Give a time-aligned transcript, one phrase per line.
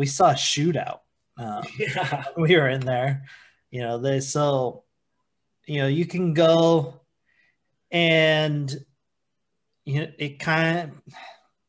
[0.00, 1.00] we saw a shootout.
[1.38, 2.24] Uh, Yeah.
[2.38, 3.24] we were in there.
[3.70, 4.84] You know, they so
[5.66, 7.02] you know you can go
[7.90, 8.74] and
[9.84, 11.14] you know it kind of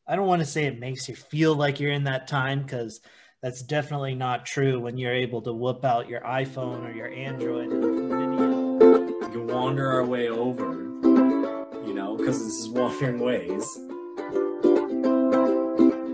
[0.08, 3.02] I don't want to say it makes you feel like you're in that time because
[3.42, 7.68] that's definitely not true when you're able to whip out your iPhone or your Android.
[7.68, 10.72] We can wander our way over,
[11.86, 13.66] you know, because this is Wandering Ways.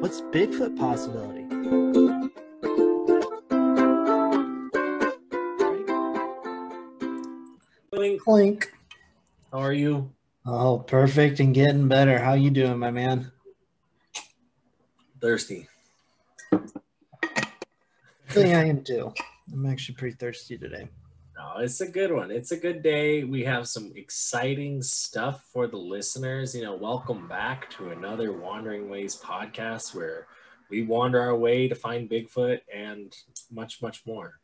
[0.00, 1.44] What's Bigfoot possibility?
[8.28, 8.70] Clink.
[9.50, 10.12] How are you?
[10.44, 12.18] Oh, perfect and getting better.
[12.18, 13.32] How you doing, my man?
[15.18, 15.66] Thirsty.
[16.52, 16.58] I
[18.28, 19.14] think I am too.
[19.50, 20.90] I'm actually pretty thirsty today.
[21.38, 22.30] No, it's a good one.
[22.30, 23.24] It's a good day.
[23.24, 26.54] We have some exciting stuff for the listeners.
[26.54, 30.26] You know, welcome back to another Wandering Ways podcast where
[30.68, 33.16] we wander our way to find Bigfoot and
[33.50, 34.34] much, much more.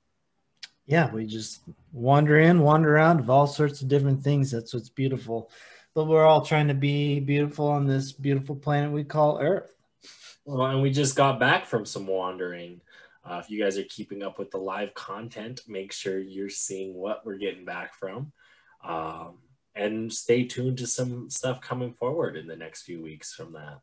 [0.87, 4.51] Yeah, we just wander in, wander around of all sorts of different things.
[4.51, 5.51] That's what's beautiful.
[5.95, 9.75] But we're all trying to be beautiful on this beautiful planet we call Earth.
[10.45, 12.81] Well, and we just got back from some wandering.
[13.25, 16.95] Uh, if you guys are keeping up with the live content, make sure you're seeing
[16.95, 18.33] what we're getting back from.
[18.85, 19.39] Um,
[19.75, 23.81] and stay tuned to some stuff coming forward in the next few weeks from that.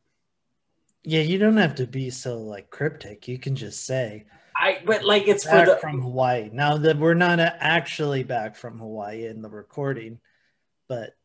[1.04, 3.28] Yeah, you don't have to be so like cryptic.
[3.28, 4.26] You can just say
[4.62, 6.50] I but like it's for back the from Hawaii.
[6.54, 10.20] Now that we're not uh, actually back from Hawaii in the recording,
[10.88, 11.16] but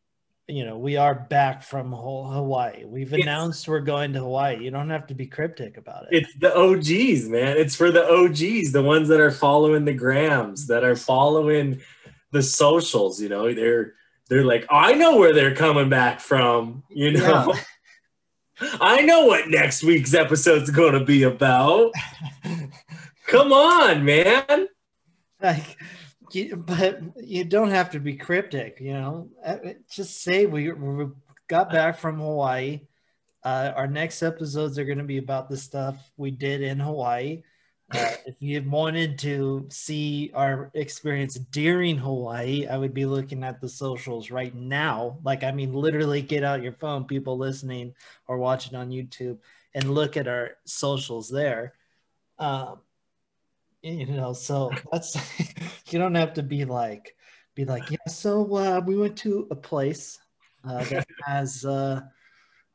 [0.47, 2.85] you know, we are back from Hawaii.
[2.85, 4.63] We've It's- announced we're going to Hawaii.
[4.63, 6.23] You don't have to be cryptic about it.
[6.23, 7.57] it's the OGs, man.
[7.57, 11.81] It's for the OGs, the ones that are following the grams, that are following
[12.31, 13.21] the socials.
[13.21, 13.93] You know, they're
[14.29, 16.83] they're like, I know where they're coming back from.
[16.89, 17.53] You know,
[18.81, 21.91] I know what next week's episode's going to be about.
[23.27, 24.67] Come on, man.
[25.41, 25.77] like
[26.31, 29.29] you, but you don't have to be cryptic you know?
[29.45, 29.57] Uh,
[29.89, 31.07] just say we, we
[31.47, 32.81] got back from hawaii.
[33.43, 37.43] Uh, our next episodes are going to be about the stuff we did in hawaii.
[37.93, 43.61] Uh, if you wanted to see our experience during hawaii i would be looking at
[43.61, 45.17] the socials right now.
[45.23, 47.93] Like i mean literally get out your phone people listening
[48.27, 49.37] or watching on youtube
[49.73, 51.73] and look at our socials there.
[52.39, 52.79] Um,
[53.81, 55.15] you know so that's
[55.91, 57.15] you don't have to be like
[57.55, 60.19] be like yeah so uh, we went to a place
[60.67, 62.01] uh, that has uh,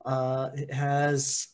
[0.05, 1.49] uh, it has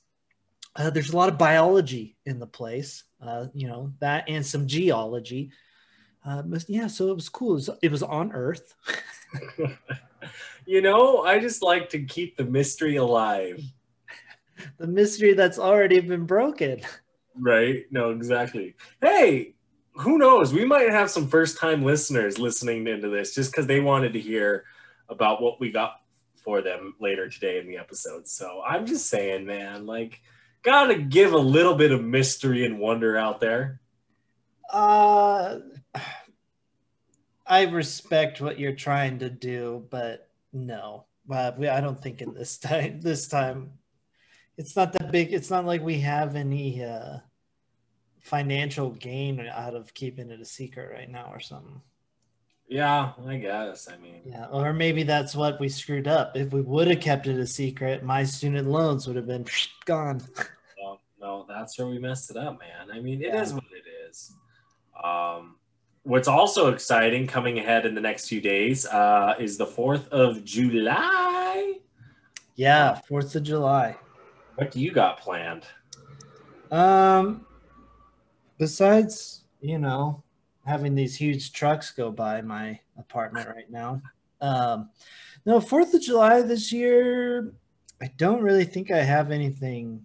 [0.77, 4.67] uh, there's a lot of biology in the place uh, you know that and some
[4.67, 5.51] geology.
[6.27, 7.53] Uh, but yeah so it was cool.
[7.53, 8.75] It was, it was on earth.
[10.69, 13.63] You know, I just like to keep the mystery alive.
[14.77, 16.83] the mystery that's already been broken
[17.41, 17.85] Right?
[17.91, 18.75] No, exactly.
[19.01, 19.55] Hey,
[19.95, 20.53] who knows?
[20.53, 24.21] We might have some first time listeners listening into this just because they wanted to
[24.21, 24.65] hear
[25.09, 26.01] about what we got
[26.45, 28.29] for them later today in the episode.
[28.29, 30.21] So I'm just saying, man, like,
[30.63, 33.81] gotta give a little bit of mystery and wonder out there.
[34.71, 35.59] Uh,
[37.47, 42.35] I respect what you're trying to do, but no, uh, we, I don't think in
[42.35, 43.01] this time.
[43.01, 43.73] This time,
[44.57, 45.33] it's not that big.
[45.33, 47.19] It's not like we have any uh,
[48.29, 51.81] financial gain out of keeping it a secret right now, or something.
[52.69, 53.89] Yeah, I guess.
[53.89, 56.37] I mean, Yeah, or maybe that's what we screwed up.
[56.37, 59.47] If we would have kept it a secret, my student loans would have been
[59.87, 60.21] gone.
[60.79, 62.95] no, no, that's where we messed it up, man.
[62.95, 63.55] I mean, it is Yeah.
[63.55, 64.35] what it is.
[65.03, 65.57] Um,
[66.03, 70.45] what's also exciting coming ahead in the next few days uh, is the 4th of
[70.45, 71.79] July.
[72.57, 73.97] Yeah, Fourth of July.
[74.57, 75.65] What do you got planned?
[76.71, 77.47] Um,
[78.59, 80.23] besides, you know,
[80.67, 84.03] having these huge trucks go by my apartment right now.
[84.41, 84.91] Um,
[85.47, 87.53] no, Fourth of July this year,
[88.03, 90.05] I don't really think I have anything.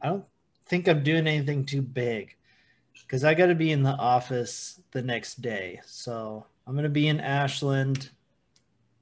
[0.00, 0.24] I don't
[0.66, 2.36] think I'm doing anything too big
[3.02, 5.80] because I got to be in the office the next day.
[5.84, 8.10] So I'm going to be in Ashland.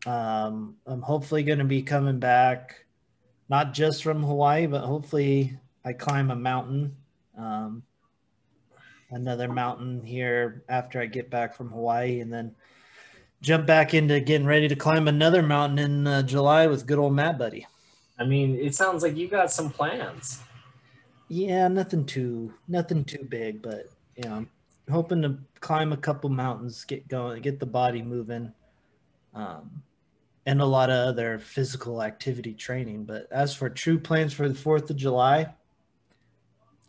[0.04, 2.84] Um, I'm hopefully going to be coming back,
[3.48, 6.96] not just from Hawaii, but hopefully I climb a mountain.
[7.38, 7.84] Um,
[9.12, 12.55] another mountain here after I get back from Hawaii, and then
[13.41, 17.14] jump back into getting ready to climb another mountain in uh, July with good old
[17.14, 17.67] Matt Buddy.
[18.19, 20.43] I mean, it sounds like you got some plans.
[21.29, 23.87] Yeah, nothing too nothing too big, but
[24.17, 24.50] you know, I'm
[24.91, 28.53] hoping to climb a couple mountains, get going, get the body moving,
[29.35, 29.82] um,
[30.47, 33.05] and a lot of other physical activity training.
[33.05, 35.55] But as for true plans for the Fourth of July,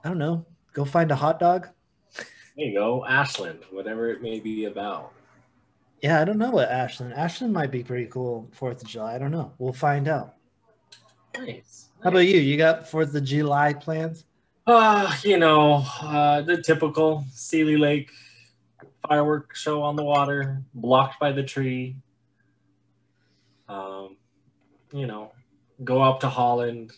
[0.03, 0.45] I don't know.
[0.73, 1.69] go find a hot dog.
[2.55, 5.11] There you go, Ashland, whatever it may be about.
[6.01, 7.13] Yeah, I don't know what Ashland.
[7.13, 9.15] Ashland might be pretty cool Fourth of July.
[9.15, 9.53] I don't know.
[9.57, 10.35] We'll find out.
[11.37, 11.89] Nice.
[12.03, 12.39] How about you?
[12.39, 14.25] You got Fourth of July plans?
[14.67, 18.11] Uh, you know, uh, the typical Seeley Lake
[19.07, 21.95] firework show on the water, blocked by the tree.
[23.67, 24.17] Um,
[24.91, 25.31] you know,
[25.83, 26.91] go up to Holland,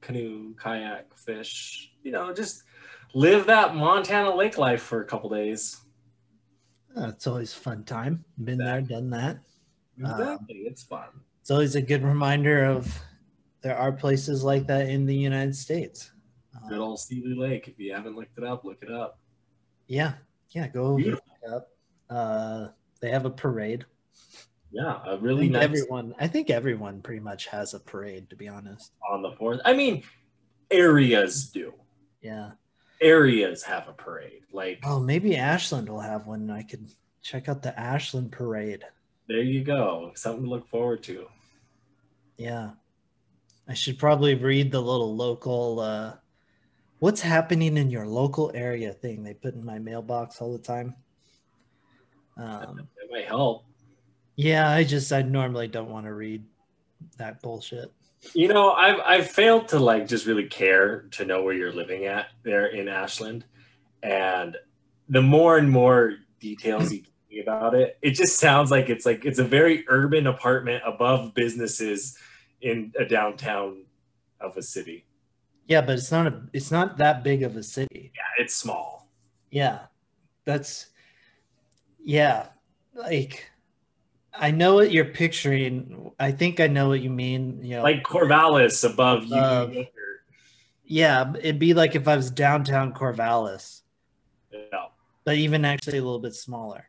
[0.00, 1.92] canoe, kayak, fish.
[2.02, 2.64] You know, just
[3.16, 5.80] live that Montana lake life for a couple days.
[6.94, 8.22] Uh, it's always a fun time.
[8.44, 9.38] Been there, done that.
[9.98, 11.08] Exactly, it's fun.
[11.40, 12.94] It's always a good reminder of
[13.62, 16.12] there are places like that in the United States.
[16.68, 17.68] Good Uh, old Seeley Lake.
[17.68, 19.18] If you haven't looked it up, look it up.
[19.86, 20.14] yeah,
[20.50, 20.68] yeah.
[20.68, 21.24] Go Beautiful.
[21.42, 21.68] look it up.
[22.10, 22.68] Uh,
[23.00, 23.86] they have a parade.
[24.70, 26.14] Yeah, a I really think nice everyone.
[26.18, 28.28] I think everyone pretty much has a parade.
[28.28, 28.92] To be honest.
[29.10, 29.60] on the fourth.
[29.64, 30.02] I mean,
[30.70, 31.72] areas do.
[32.20, 32.50] Yeah.
[33.00, 34.42] Areas have a parade.
[34.52, 36.50] Like Oh, maybe Ashland will have one.
[36.50, 36.90] I could
[37.22, 38.84] check out the Ashland parade.
[39.28, 41.26] there you go, something to look forward to.
[42.38, 42.70] Yeah.
[43.68, 46.14] I should probably read the little local uh
[47.00, 50.94] what's happening in your local area thing they put in my mailbox all the time.
[52.36, 53.64] Um It might help.
[54.36, 56.44] yeah, I just I normally don't want to read
[57.18, 57.92] that bullshit.
[58.34, 62.04] You know, I've I've failed to like just really care to know where you're living
[62.06, 63.44] at there in Ashland,
[64.02, 64.56] and
[65.08, 69.06] the more and more details you give me about it, it just sounds like it's
[69.06, 72.16] like it's a very urban apartment above businesses
[72.60, 73.84] in a downtown
[74.40, 75.06] of a city.
[75.66, 78.12] Yeah, but it's not a it's not that big of a city.
[78.14, 79.08] Yeah, it's small.
[79.50, 79.80] Yeah.
[80.44, 80.86] That's
[81.98, 82.46] yeah.
[82.94, 83.50] Like
[84.38, 86.12] I know what you're picturing.
[86.18, 87.60] I think I know what you mean.
[87.62, 89.36] You know, Like Corvallis above you.
[89.36, 89.86] Um,
[90.84, 93.82] yeah, it'd be like if I was downtown Corvallis,
[94.52, 94.86] yeah,
[95.24, 96.88] but even actually a little bit smaller.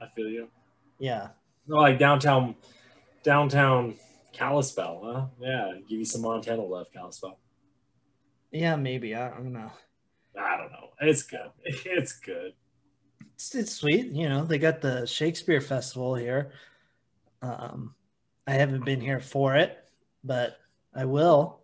[0.00, 0.48] I feel you.
[0.98, 1.28] Yeah.
[1.66, 2.54] No, like downtown,
[3.22, 3.94] downtown
[4.32, 5.26] Kalispell, huh?
[5.40, 7.38] Yeah, give you some Montana love, Kalispell.
[8.52, 9.14] Yeah, maybe.
[9.14, 9.70] I don't know.
[10.38, 10.90] I don't know.
[11.00, 11.50] It's good.
[11.64, 12.52] It's good.
[13.38, 14.06] It's, it's sweet.
[14.06, 16.50] You know, they got the Shakespeare Festival here.
[17.40, 17.94] Um,
[18.48, 19.78] I haven't been here for it,
[20.24, 20.58] but
[20.92, 21.60] I will.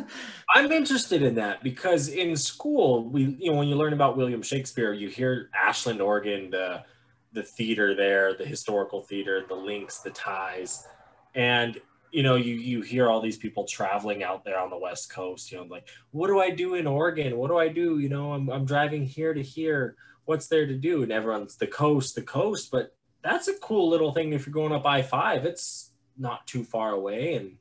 [0.54, 4.42] I'm interested in that because in school, we you know when you learn about William
[4.42, 6.84] Shakespeare, you hear Ashland, Oregon, the
[7.32, 10.86] the theater there, the historical theater, the links, the ties,
[11.34, 11.80] and
[12.10, 15.50] you know you you hear all these people traveling out there on the west coast.
[15.50, 17.38] You know, like what do I do in Oregon?
[17.38, 17.98] What do I do?
[17.98, 19.96] You know, I'm I'm driving here to here.
[20.24, 21.02] What's there to do?
[21.02, 24.72] And everyone's the coast, the coast, but that's a cool little thing if you're going
[24.72, 25.44] up I five.
[25.44, 27.56] It's not too far away and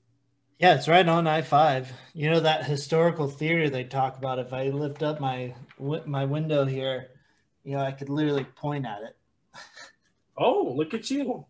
[0.60, 1.92] yeah, it's right on I five.
[2.14, 4.40] You know that historical theater they talk about.
[4.40, 7.10] If I lift up my my window here,
[7.64, 9.18] you know, I could literally point at it.
[10.38, 11.46] oh look at you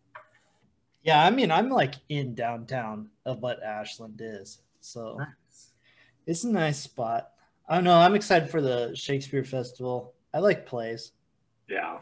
[1.04, 5.20] Yeah, I mean, I'm like in downtown of what Ashland is, so
[6.26, 7.30] it's a nice spot.
[7.68, 7.98] I don't know.
[7.98, 10.16] I'm excited for the Shakespeare Festival.
[10.34, 11.12] I like plays.
[11.68, 12.00] yeah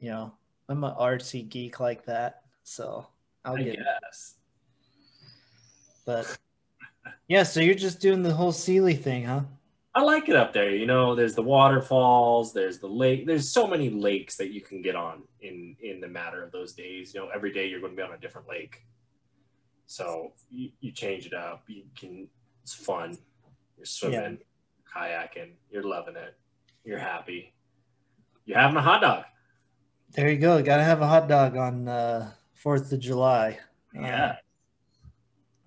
[0.00, 0.32] You know,
[0.68, 3.06] I'm an artsy geek like that, so
[3.44, 3.74] I'll i get.
[3.74, 3.86] It.
[6.04, 6.38] But
[7.28, 9.42] yeah, so you're just doing the whole Seeley thing, huh?
[9.94, 10.74] I like it up there.
[10.74, 13.26] You know, there's the waterfalls, there's the lake.
[13.26, 16.72] There's so many lakes that you can get on in in the matter of those
[16.72, 17.14] days.
[17.14, 18.84] You know, every day you're going to be on a different lake.
[19.86, 21.62] So you, you change it up.
[21.68, 22.28] You can.
[22.64, 23.18] It's fun.
[23.76, 24.38] You're swimming,
[24.92, 25.52] kayaking.
[25.70, 26.34] You're loving it.
[26.84, 27.52] You're happy.
[28.44, 29.24] You're having a hot dog.
[30.12, 30.62] There you go.
[30.62, 33.58] Got to have a hot dog on uh, Fourth of July.
[33.96, 34.36] Uh, Yeah.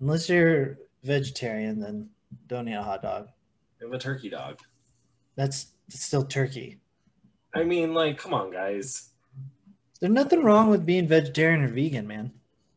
[0.00, 2.08] Unless you're vegetarian, then
[2.46, 3.28] don't eat a hot dog.
[3.80, 4.60] Have a turkey dog.
[5.34, 6.78] That's still turkey.
[7.54, 9.10] I mean, like, come on, guys.
[10.00, 12.32] There's nothing wrong with being vegetarian or vegan, man.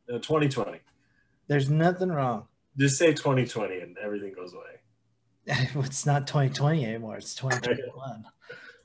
[0.09, 0.79] Uh, 2020.
[1.47, 2.47] There's nothing wrong.
[2.77, 4.80] Just say 2020 and everything goes away.
[5.75, 7.17] it's not 2020 anymore.
[7.17, 8.25] It's 2021.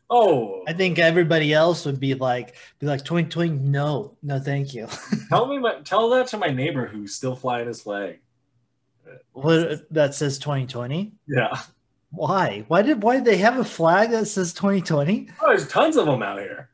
[0.08, 3.50] Oh, I think everybody else would be like, be like 2020.
[3.58, 4.87] No, no, thank you.
[5.28, 8.20] tell me, my, tell that to my neighbor who's still flying his flag.
[9.32, 11.11] what that says 2020?
[11.26, 11.58] Yeah.
[12.12, 12.64] Why?
[12.68, 15.28] Why did why did they have a flag that says 2020?
[15.40, 16.70] Oh, there's tons of them out here.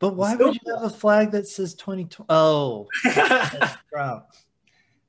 [0.00, 2.26] But why Still- would you have a flag that says 2020?
[2.28, 2.88] Oh,
[3.92, 4.26] Trump.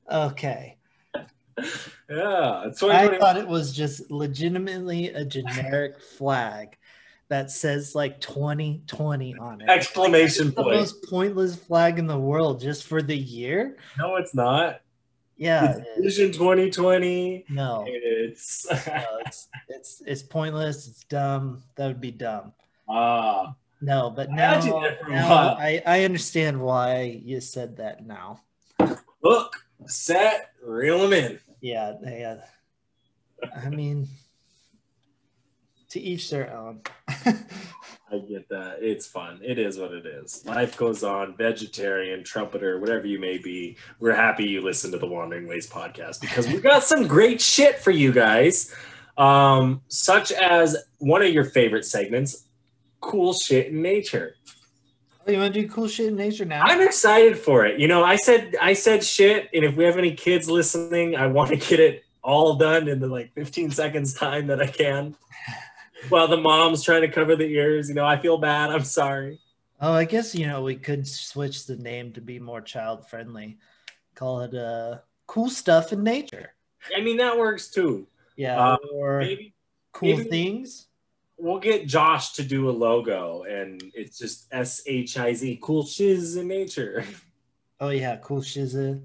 [0.08, 0.76] Okay.
[2.10, 6.76] Yeah, I thought it was just legitimately a generic flag
[7.28, 9.68] that says like 2020 on it.
[9.68, 10.76] Exclamation the point.
[10.76, 13.76] most pointless flag in the world just for the year.
[13.98, 14.80] No, it's not.
[15.36, 16.16] Yeah, It's it is.
[16.18, 17.46] Vision 2020.
[17.48, 20.86] no, It's no, it's it's it's pointless.
[20.88, 21.62] It's dumb.
[21.76, 22.52] That would be dumb.
[22.88, 25.56] ah No, but now, had you there for a now.
[25.58, 28.42] I, I understand why you said that now.
[29.22, 29.54] look,
[29.86, 31.38] set, reel them in.
[31.60, 32.36] Yeah, yeah.
[33.56, 34.08] I mean,
[35.90, 36.80] to each their own.
[37.08, 38.78] I get that.
[38.80, 39.40] It's fun.
[39.42, 40.44] It is what it is.
[40.46, 41.36] Life goes on.
[41.36, 43.76] Vegetarian, trumpeter, whatever you may be.
[43.98, 47.78] We're happy you listen to the Wandering Ways podcast because we got some great shit
[47.78, 48.74] for you guys.
[49.16, 52.46] Um, such as one of your favorite segments,
[53.00, 54.36] cool shit in nature.
[55.30, 56.62] You want to do cool shit in nature now?
[56.62, 57.78] I'm excited for it.
[57.80, 61.26] You know, I said I said shit, and if we have any kids listening, I
[61.26, 65.14] want to get it all done in the like 15 seconds time that I can.
[66.08, 68.70] While the mom's trying to cover the ears, you know, I feel bad.
[68.70, 69.38] I'm sorry.
[69.80, 73.58] Oh, I guess you know we could switch the name to be more child friendly.
[74.14, 76.54] Call it uh cool stuff in nature.
[76.96, 78.06] I mean, that works too.
[78.36, 79.54] Yeah, Uh, or Maybe
[79.92, 80.86] cool maybe- things.
[81.40, 85.84] We'll get Josh to do a logo, and it's just S H I Z, cool
[85.84, 87.04] shiz in nature.
[87.82, 89.02] Oh yeah, cool shizza,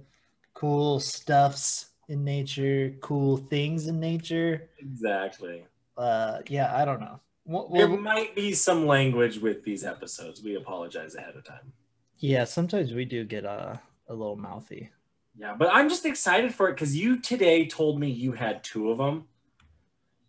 [0.54, 4.70] cool stuffs in nature, cool things in nature.
[4.80, 5.64] exactly.
[5.98, 7.22] Uh, yeah, I don't know.
[7.46, 10.44] Well, There might be some language with these episodes.
[10.44, 11.72] We apologize ahead of time.
[12.18, 13.78] yeah, sometimes we do get uh,
[14.10, 14.90] a little mouthy.
[15.38, 18.92] Yeah, but I'm just excited for it because you today told me you had two
[18.92, 19.24] of them.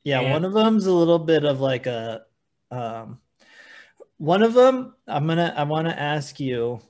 [0.07, 2.23] Yeah, And- one of them's a little bit of like a
[2.71, 3.19] um
[4.19, 6.81] one of them I'm going to I want to ask you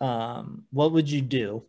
[0.00, 1.62] um what would you do?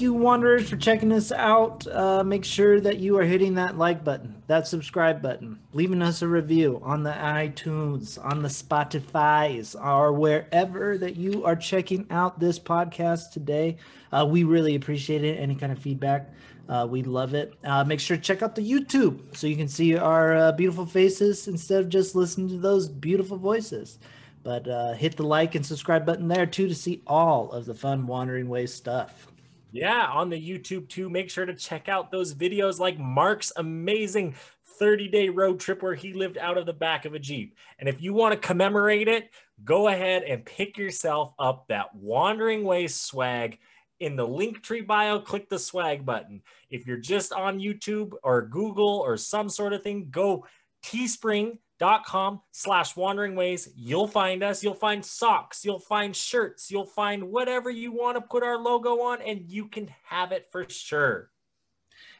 [0.00, 1.86] Thank you, Wanderers, for checking us out.
[1.86, 6.22] Uh, make sure that you are hitting that like button, that subscribe button, leaving us
[6.22, 12.40] a review on the iTunes, on the Spotify's, or wherever that you are checking out
[12.40, 13.76] this podcast today.
[14.10, 15.38] Uh, we really appreciate it.
[15.38, 16.30] Any kind of feedback,
[16.70, 17.52] uh, we love it.
[17.62, 20.86] Uh, make sure to check out the YouTube so you can see our uh, beautiful
[20.86, 23.98] faces instead of just listening to those beautiful voices.
[24.42, 27.74] But uh, hit the like and subscribe button there too to see all of the
[27.74, 29.29] fun Wandering Ways stuff.
[29.72, 31.08] Yeah, on the YouTube too.
[31.08, 34.34] Make sure to check out those videos like Mark's amazing
[34.78, 37.54] 30 day road trip where he lived out of the back of a Jeep.
[37.78, 39.30] And if you want to commemorate it,
[39.64, 43.58] go ahead and pick yourself up that Wandering Ways swag.
[44.00, 46.40] In the link tree bio, click the swag button.
[46.70, 50.46] If you're just on YouTube or Google or some sort of thing, go
[50.84, 53.68] teespring.com slash wandering ways.
[53.76, 54.62] You'll find us.
[54.62, 55.64] You'll find socks.
[55.64, 56.70] You'll find shirts.
[56.70, 60.48] You'll find whatever you want to put our logo on, and you can have it
[60.50, 61.30] for sure.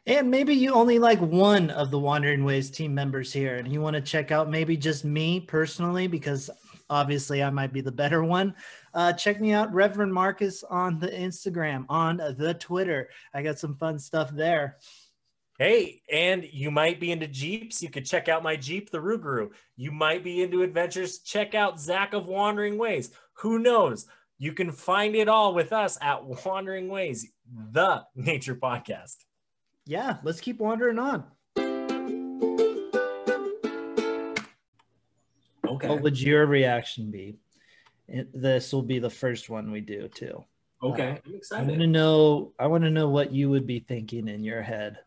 [0.06, 3.82] And maybe you only like one of the Wandering Ways team members here, and you
[3.82, 6.48] want to check out maybe just me personally, because
[6.88, 8.54] obviously I might be the better one.
[8.94, 13.10] Uh, check me out, Reverend Marcus, on the Instagram, on the Twitter.
[13.34, 14.78] I got some fun stuff there.
[15.60, 17.82] Hey, and you might be into Jeeps.
[17.82, 19.50] You could check out my Jeep, the Rougarou.
[19.76, 21.18] You might be into adventures.
[21.18, 23.10] Check out Zach of Wandering Ways.
[23.34, 24.06] Who knows?
[24.38, 27.30] You can find it all with us at Wandering Ways,
[27.72, 29.16] the nature podcast.
[29.84, 31.24] Yeah, let's keep wandering on.
[35.68, 35.88] Okay.
[35.88, 37.36] What would your reaction be?
[38.32, 40.42] This will be the first one we do too.
[40.82, 41.20] Okay.
[41.26, 41.64] I'm excited.
[41.66, 42.54] I want to know.
[42.58, 45.00] I want to know what you would be thinking in your head,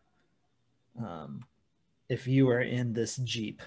[0.98, 1.44] um,
[2.08, 3.62] if you were in this jeep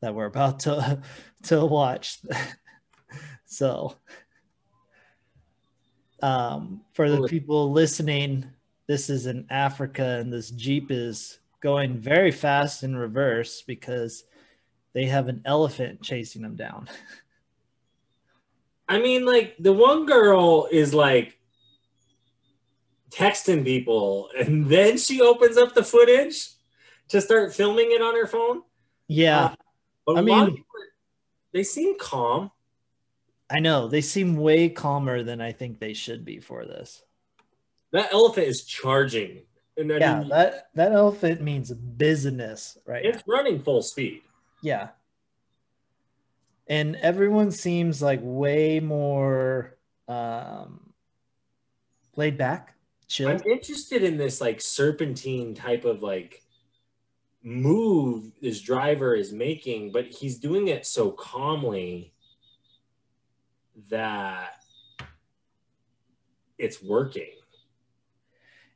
[0.00, 1.00] that we're about to
[1.44, 2.18] to watch.
[3.46, 3.96] so,
[6.22, 8.46] um, for the people listening,
[8.86, 14.24] this is in Africa, and this jeep is going very fast in reverse because
[14.92, 16.88] they have an elephant chasing them down.
[18.88, 21.36] I mean, like the one girl is like
[23.10, 26.50] texting people, and then she opens up the footage
[27.08, 28.62] to start filming it on her phone.
[29.08, 29.54] Yeah.
[30.06, 30.66] But I a lot of mean- people,
[31.52, 32.50] they seem calm.
[33.48, 37.02] I know they seem way calmer than I think they should be for this.
[37.92, 39.42] That elephant is charging,
[39.76, 43.04] and I Yeah, mean, that that elephant means business, right?
[43.04, 44.22] it's running full speed.
[44.62, 44.88] Yeah.
[46.66, 49.76] And everyone seems like way more
[50.08, 50.92] um
[52.16, 52.74] laid back,
[53.06, 53.28] chill.
[53.28, 56.42] I'm interested in this like serpentine type of like
[57.46, 62.12] move this driver is making, but he's doing it so calmly
[63.88, 64.54] that
[66.58, 67.32] it's working.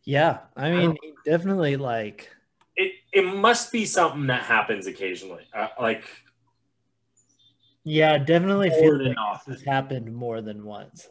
[0.04, 2.30] Yeah, I mean, he definitely like
[2.76, 5.46] It it must be something that happens occasionally.
[5.52, 6.04] Uh, like
[7.84, 11.08] Yeah, definitely feel like this happened more than once.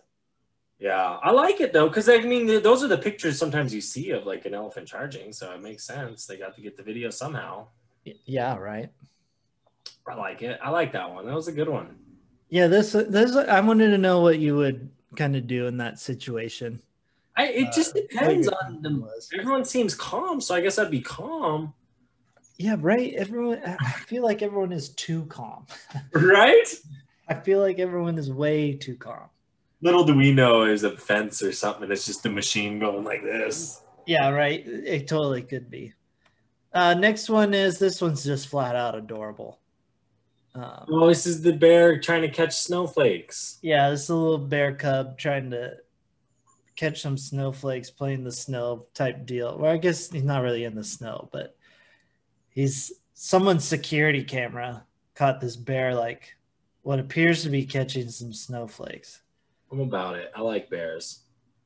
[0.79, 3.81] Yeah, I like it though, because I mean, th- those are the pictures sometimes you
[3.81, 6.25] see of like an elephant charging, so it makes sense.
[6.25, 7.67] They got to get the video somehow.
[8.25, 8.89] Yeah, right.
[10.07, 10.57] I like it.
[10.63, 11.25] I like that one.
[11.25, 11.97] That was a good one.
[12.49, 15.99] Yeah, this this I wanted to know what you would kind of do in that
[15.99, 16.81] situation.
[17.35, 19.01] I, it just Uh, depends on opinion the.
[19.01, 19.29] was.
[19.37, 21.73] Everyone seems calm, so I guess I'd be calm,
[22.57, 23.13] Yeah, right.
[23.15, 25.67] Everyone, I feel like everyone is too calm.
[26.13, 26.67] right?
[27.27, 29.29] I feel like everyone is way too calm.
[29.81, 31.89] Little do we know is a fence or something.
[31.91, 33.81] It's just a machine going like this.
[34.05, 34.61] Yeah, right.
[34.65, 35.93] It totally could be.
[36.73, 39.59] Uh, next one is this one's just flat out adorable.
[40.53, 43.59] Um, Oh, this is the bear trying to catch snowflakes.
[43.61, 45.73] yeah, this is a little bear cub trying to
[46.75, 49.57] catch some snowflakes, playing the snow type deal.
[49.57, 51.55] Well, I guess he's not really in the snow, but
[52.49, 54.83] he's someone's security camera
[55.15, 56.35] caught this bear like
[56.83, 59.21] what appears to be catching some snowflakes.
[59.71, 60.31] I'm about it.
[60.35, 61.21] I like bears.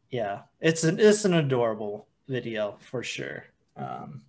[0.09, 3.45] Yeah, it's an it's an adorable video for sure.
[3.75, 4.21] Um,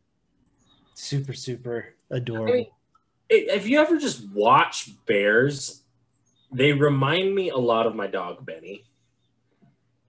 [0.94, 2.52] super super adorable.
[2.52, 2.66] I mean,
[3.28, 5.82] if you ever just watch bears,
[6.52, 8.84] they remind me a lot of my dog Benny.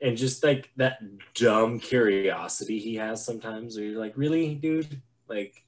[0.01, 1.00] And just like that
[1.34, 5.01] dumb curiosity he has sometimes, where you're like, really, dude?
[5.27, 5.63] Like,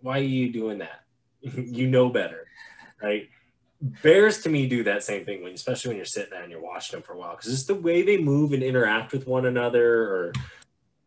[0.00, 1.00] why are you doing that?
[1.40, 2.46] you know better,
[3.02, 3.28] right?
[4.02, 6.62] Bears to me do that same thing, when, especially when you're sitting there and you're
[6.62, 9.46] watching them for a while, because it's the way they move and interact with one
[9.46, 10.32] another or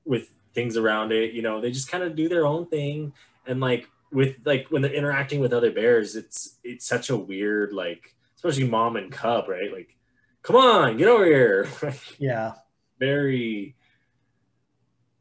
[0.06, 1.34] with things around it.
[1.34, 3.14] You know, they just kind of do their own thing,
[3.48, 7.74] and like with like when they're interacting with other bears, it's it's such a weird
[7.74, 9.74] like, especially mom and cub, right?
[9.74, 9.96] Like,
[10.44, 11.68] come on, get over here.
[12.20, 12.54] yeah,
[13.00, 13.76] Very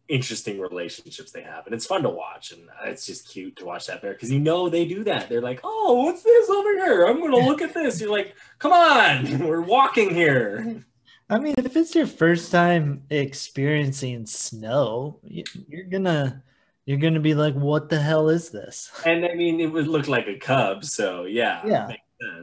[0.08, 3.64] interesting relationships they have, and it's fun to watch, and uh, it's just cute to
[3.64, 5.28] watch that bear because you know they do that.
[5.28, 7.06] They're like, oh, what's this over here?
[7.06, 8.00] I'm gonna look at this.
[8.00, 10.82] You're like, come on, we're walking here.
[11.30, 16.42] I mean, if it's your first time experiencing snow, you're gonna
[16.84, 20.06] you're gonna be like, "What the hell is this?" And I mean, it would look
[20.06, 21.92] like a cub, so yeah, Yeah.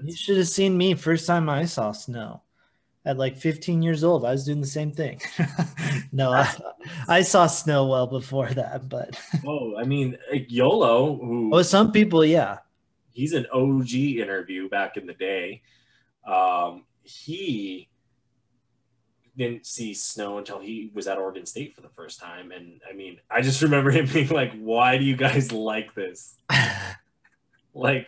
[0.03, 2.43] You should have seen me first time I saw snow.
[3.05, 5.19] At like 15 years old, I was doing the same thing.
[6.13, 6.49] no, I,
[7.07, 11.91] I saw snow well before that, but Oh, I mean, like YOLO, who well, some
[11.91, 12.59] people, yeah,
[13.11, 15.63] he's an OG interview back in the day.
[16.25, 17.89] Um, he
[19.35, 22.51] didn't see snow until he was at Oregon State for the first time.
[22.51, 26.35] And I mean, I just remember him being like, why do you guys like this?
[27.73, 28.07] Like,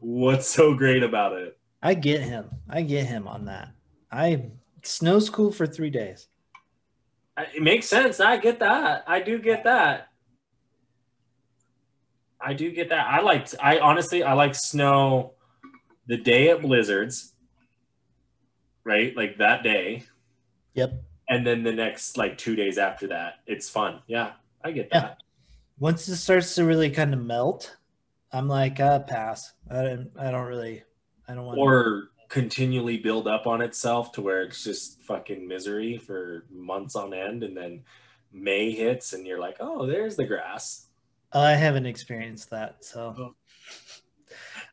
[0.00, 1.58] what's so great about it?
[1.82, 2.48] I get him.
[2.68, 3.70] I get him on that.
[4.10, 4.50] I
[4.82, 6.28] snow school for three days.
[7.54, 8.20] It makes sense.
[8.20, 9.04] I get that.
[9.06, 10.08] I do get that.
[12.40, 13.06] I do get that.
[13.06, 15.34] I like, I honestly, I like snow
[16.06, 17.34] the day it blizzards,
[18.84, 19.16] right?
[19.16, 20.04] Like that day.
[20.74, 21.02] Yep.
[21.28, 24.32] and then the next like two days after that it's fun yeah
[24.64, 25.02] i get that.
[25.02, 25.14] Yeah.
[25.80, 27.76] Once it starts to really kind of melt,
[28.32, 29.52] I'm like, uh, pass.
[29.70, 30.10] I don't.
[30.18, 30.84] I don't really.
[31.26, 31.58] I don't want.
[31.58, 37.12] or continually build up on itself to where it's just fucking misery for months on
[37.12, 37.82] end and then
[38.32, 40.86] may hits and you're like oh there's the grass.
[41.32, 43.14] I haven't experienced that, so.
[43.16, 43.34] Oh.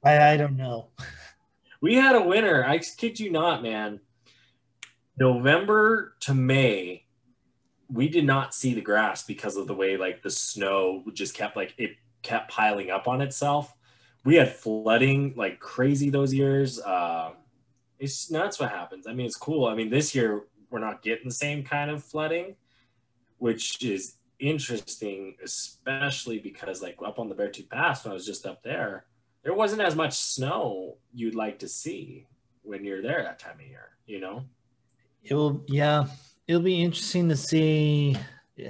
[0.03, 0.89] I, I don't know.
[1.81, 3.99] we had a winter i kid you not man.
[5.19, 7.03] November to may
[7.89, 11.55] we did not see the grass because of the way like the snow just kept
[11.55, 13.73] like it kept piling up on itself.
[14.25, 16.79] We had flooding like crazy those years.
[16.79, 17.31] Uh
[17.99, 21.27] it's nuts what happens i mean it's cool i mean this year we're not getting
[21.27, 22.55] the same kind of flooding
[23.37, 28.45] which is interesting especially because like up on the beartooth pass when i was just
[28.45, 29.05] up there
[29.43, 32.27] there wasn't as much snow you'd like to see
[32.63, 34.43] when you're there that time of year you know
[35.23, 35.63] It will.
[35.67, 36.05] Yeah,
[36.47, 38.15] it'll be interesting to see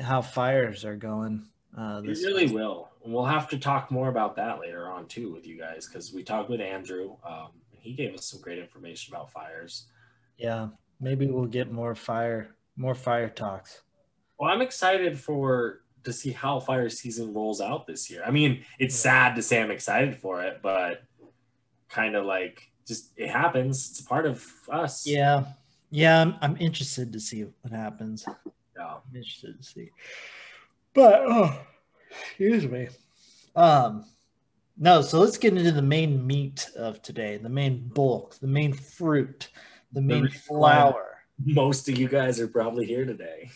[0.01, 1.43] how fires are going.
[1.77, 2.89] Uh, It really will.
[3.03, 6.11] And we'll have to talk more about that later on too with you guys because
[6.13, 7.15] we talked with Andrew.
[7.23, 7.49] Um,
[7.87, 9.87] he gave us some great information about fires.
[10.37, 10.67] Yeah,
[10.99, 13.81] maybe we'll get more fire, more fire talks.
[14.37, 18.23] Well, I'm excited for to see how fire season rolls out this year.
[18.25, 21.03] I mean, it's sad to say I'm excited for it, but
[21.89, 23.89] kind of like just it happens.
[23.89, 25.07] It's a part of us.
[25.07, 25.45] Yeah,
[25.89, 26.21] yeah.
[26.21, 28.25] I'm, I'm interested to see what happens.
[28.77, 28.85] Yeah.
[28.85, 29.89] I'm interested to see.
[30.93, 31.59] But oh,
[32.09, 32.89] excuse me.
[33.55, 34.05] Um,
[34.77, 35.01] no.
[35.01, 37.37] So let's get into the main meat of today.
[37.37, 38.35] The main bulk.
[38.39, 39.49] The main fruit.
[39.93, 40.29] The main why-
[40.75, 41.03] flour.
[41.45, 43.51] Most of you guys are probably here today.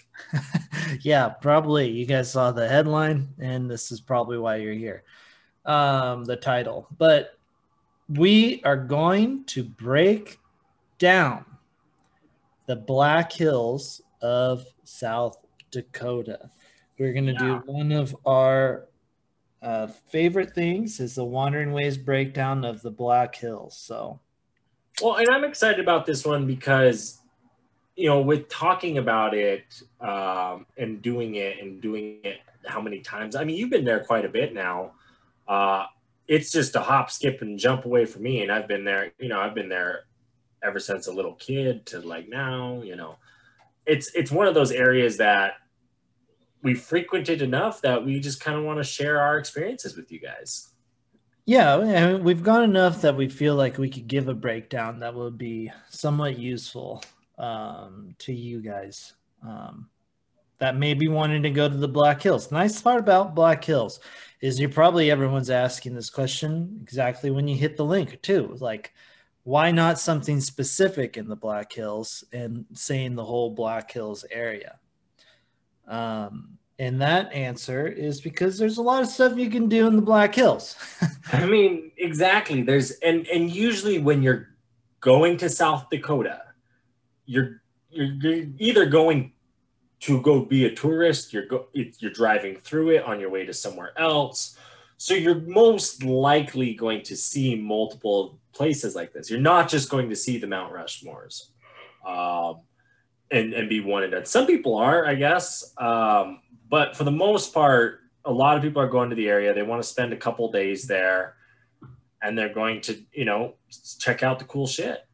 [1.02, 1.90] yeah, probably.
[1.90, 5.04] You guys saw the headline, and this is probably why you're here.
[5.66, 7.40] Um, the title, but
[8.08, 10.38] we are going to break
[11.00, 11.44] down
[12.68, 15.38] the Black Hills of South
[15.72, 16.52] Dakota.
[17.00, 17.62] We're going to Yeah.
[17.66, 18.90] do one of our
[19.62, 23.78] uh, favorite things is the Wandering Ways breakdown of the Black Hills.
[23.78, 24.20] So,
[25.02, 27.20] Well, and I'm excited about this one because,
[27.96, 33.00] you know, with talking about it um, and doing it and doing it how many
[33.00, 33.36] times?
[33.36, 34.92] I mean, you've been there quite a bit now.
[35.48, 35.86] Uh,
[36.28, 38.42] it's just a hop, skip, and jump away from me.
[38.42, 40.06] And I've been there, you know, I've been there
[40.64, 43.18] ever since a little kid to like now, you know.
[43.86, 45.54] It's it's one of those areas that
[46.64, 50.20] we frequented enough that we just kind of want to share our experiences with you
[50.20, 50.70] guys.
[51.46, 55.16] yeah, and we've gone enough that we feel like we could give a breakdown that
[55.16, 57.04] would be somewhat useful
[57.38, 59.90] um, to you guys um,
[60.60, 62.52] that may be wanting to go to the Black Hills.
[62.52, 64.00] Nice part about Black Hills
[64.42, 68.56] is you're probably everyone's asking this question exactly when you hit the link too.
[68.60, 68.94] Like,
[69.44, 74.78] why not something specific in the Black Hills and saying the whole Black Hills area?
[75.92, 79.96] Um, and that answer is because there's a lot of stuff you can do in
[79.96, 80.76] the Black Hills.
[81.32, 82.64] I mean, exactly.
[82.64, 84.56] There's and and usually when you're
[85.00, 86.42] going to South Dakota,
[87.26, 89.34] you're you're, you're either going
[90.00, 93.54] to go be a tourist, you're go you're driving through it on your way to
[93.54, 94.58] somewhere else.
[94.98, 99.30] So you're most likely going to see multiple places like this.
[99.30, 101.50] You're not just going to see the Mount Rushmores,
[102.06, 102.62] um,
[103.32, 104.26] and and be and done.
[104.26, 108.82] Some people are, I guess, um, but for the most part, a lot of people
[108.82, 109.54] are going to the area.
[109.54, 111.36] They want to spend a couple days there,
[112.22, 113.56] and they're going to, you know,
[114.00, 115.06] check out the cool shit.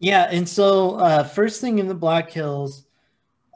[0.00, 2.86] Yeah, and so uh, first thing in the Black Hills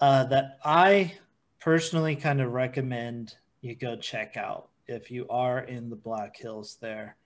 [0.00, 1.14] uh, that I
[1.60, 6.78] personally kind of recommend you go check out if you are in the Black Hills
[6.80, 7.16] there.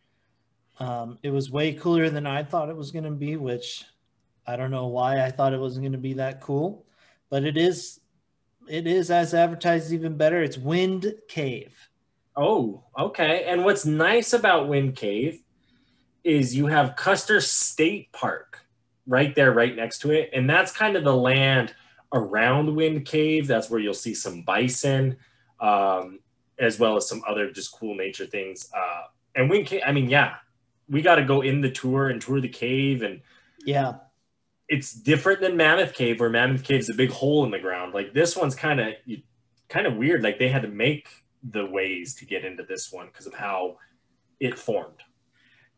[0.78, 3.84] Um, it was way cooler than I thought it was going to be, which
[4.46, 6.84] I don't know why I thought it wasn't going to be that cool,
[7.30, 8.00] but it is.
[8.68, 10.42] It is as advertised, even better.
[10.42, 11.76] It's Wind Cave.
[12.36, 13.44] Oh, okay.
[13.44, 15.42] And what's nice about Wind Cave
[16.24, 18.60] is you have Custer State Park
[19.06, 21.74] right there, right next to it, and that's kind of the land
[22.12, 23.46] around Wind Cave.
[23.46, 25.16] That's where you'll see some bison,
[25.58, 26.20] um,
[26.58, 28.70] as well as some other just cool nature things.
[28.74, 29.02] Uh,
[29.34, 30.36] and Wind Cave, I mean, yeah,
[30.88, 33.22] we got to go in the tour and tour the cave and
[33.64, 33.94] Yeah,
[34.68, 37.94] it's different than Mammoth Cave, where Mammoth Cave is a big hole in the ground.
[37.94, 38.94] Like this one's kind of
[39.68, 40.22] kind of weird.
[40.22, 41.08] Like they had to make
[41.42, 43.76] the ways to get into this one because of how
[44.40, 45.00] it formed.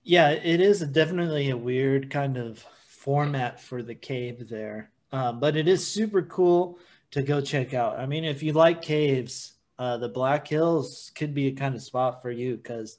[0.03, 5.57] Yeah, it is definitely a weird kind of format for the cave there, um, but
[5.57, 6.79] it is super cool
[7.11, 7.99] to go check out.
[7.99, 11.83] I mean, if you like caves, uh, the Black Hills could be a kind of
[11.83, 12.99] spot for you because,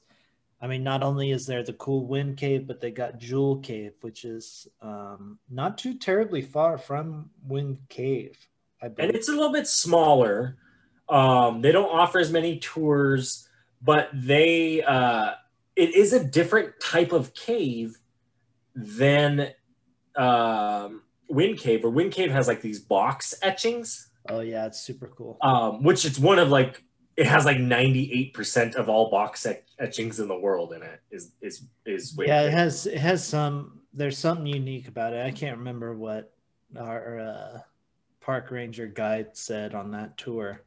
[0.66, 3.92] I mean, not only is there the cool Wind Cave, but they got Jewel Cave,
[4.00, 8.36] which is um, not too terribly far from Wind Cave.
[8.82, 10.56] I and it's a little bit smaller.
[11.08, 13.48] Um, they don't offer as many tours,
[13.80, 15.34] but they uh,
[15.76, 17.96] it is a different type of cave
[18.74, 19.52] than
[20.16, 21.84] um, Wind Cave.
[21.84, 25.38] Where Wind Cave has like these box etchings, Oh yeah, it's super cool.
[25.42, 26.82] um, which it's one of like
[27.16, 30.82] it has like ninety eight percent of all box et- etchings in the world in
[30.82, 31.00] it.
[31.10, 33.80] Is is is yeah, it has it has some.
[33.94, 35.24] There's something unique about it.
[35.24, 36.32] I can't remember what
[36.78, 37.58] our uh,
[38.20, 40.62] park ranger guide said on that tour.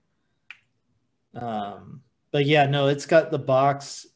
[1.35, 4.07] Um, but yeah, no, it's got the box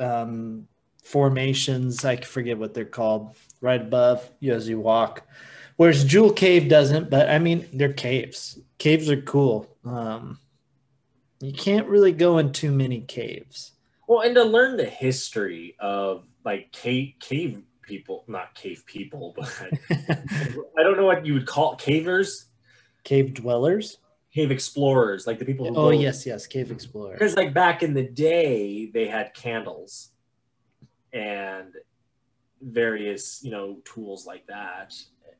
[0.00, 0.66] um,
[1.02, 2.04] formations.
[2.06, 3.36] I forget what they're called.
[3.60, 5.26] Right above you as you walk.
[5.76, 8.58] Whereas Jewel Cave doesn't, but I mean they're caves.
[8.78, 9.76] Caves are cool.
[9.84, 10.38] Um,
[11.44, 13.72] you can't really go in too many caves.
[14.08, 19.52] Well, and to learn the history of like cave cave people, not cave people, but
[19.90, 22.46] I don't know what you would call it, cavers,
[23.02, 23.98] Cave dwellers.
[24.32, 25.66] cave explorers, like the people.
[25.66, 27.12] Who Oh yes, yes, cave explorer.
[27.12, 30.10] because like back in the day, they had candles
[31.12, 31.72] and
[32.62, 34.94] various you know tools like that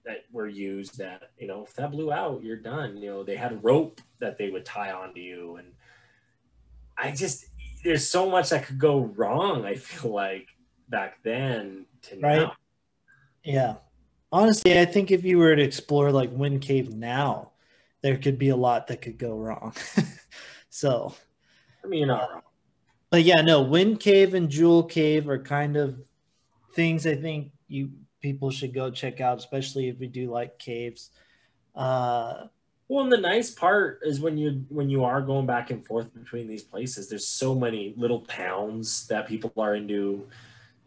[0.05, 0.99] that were used.
[0.99, 2.97] That you know, if that blew out, you're done.
[2.99, 5.69] You know, they had rope that they would tie onto you, and
[6.97, 7.47] I just
[7.85, 9.65] there's so much that could go wrong.
[9.65, 10.49] I feel like
[10.89, 12.41] back then to Right.
[12.41, 12.53] now.
[13.43, 13.75] Yeah.
[14.33, 17.53] Honestly, I think if you were to explore like Wind Cave now,
[18.03, 19.75] there could be a lot that could go wrong.
[20.71, 21.15] so,
[21.85, 22.43] I mean, you're not wrong.
[23.11, 25.99] but yeah, no, Wind Cave and Jewel Cave are kind of
[26.75, 31.11] things I think you people should go check out, especially if you do like caves.
[31.75, 32.47] Uh,
[32.89, 36.13] Well, and the nice part is when you when you are going back and forth
[36.15, 40.27] between these places, there's so many little towns that people are into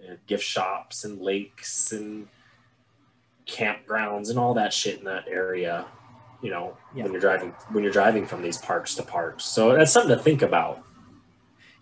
[0.08, 2.28] uh, gift shops and lakes and
[3.48, 5.86] campgrounds and all that shit in that area.
[6.42, 7.04] You know, Yeah.
[7.04, 9.44] when you're driving when you're driving from these parks to parks.
[9.46, 10.84] So that's something to think about.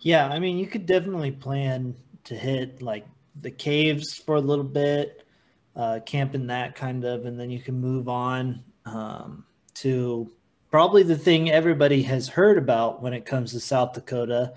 [0.00, 3.06] Yeah, I mean, you could definitely plan to hit like
[3.42, 5.26] the caves for a little bit,
[5.74, 9.44] uh, camping that kind of, and then you can move on um,
[9.76, 10.30] to
[10.70, 14.54] probably the thing everybody has heard about when it comes to South Dakota.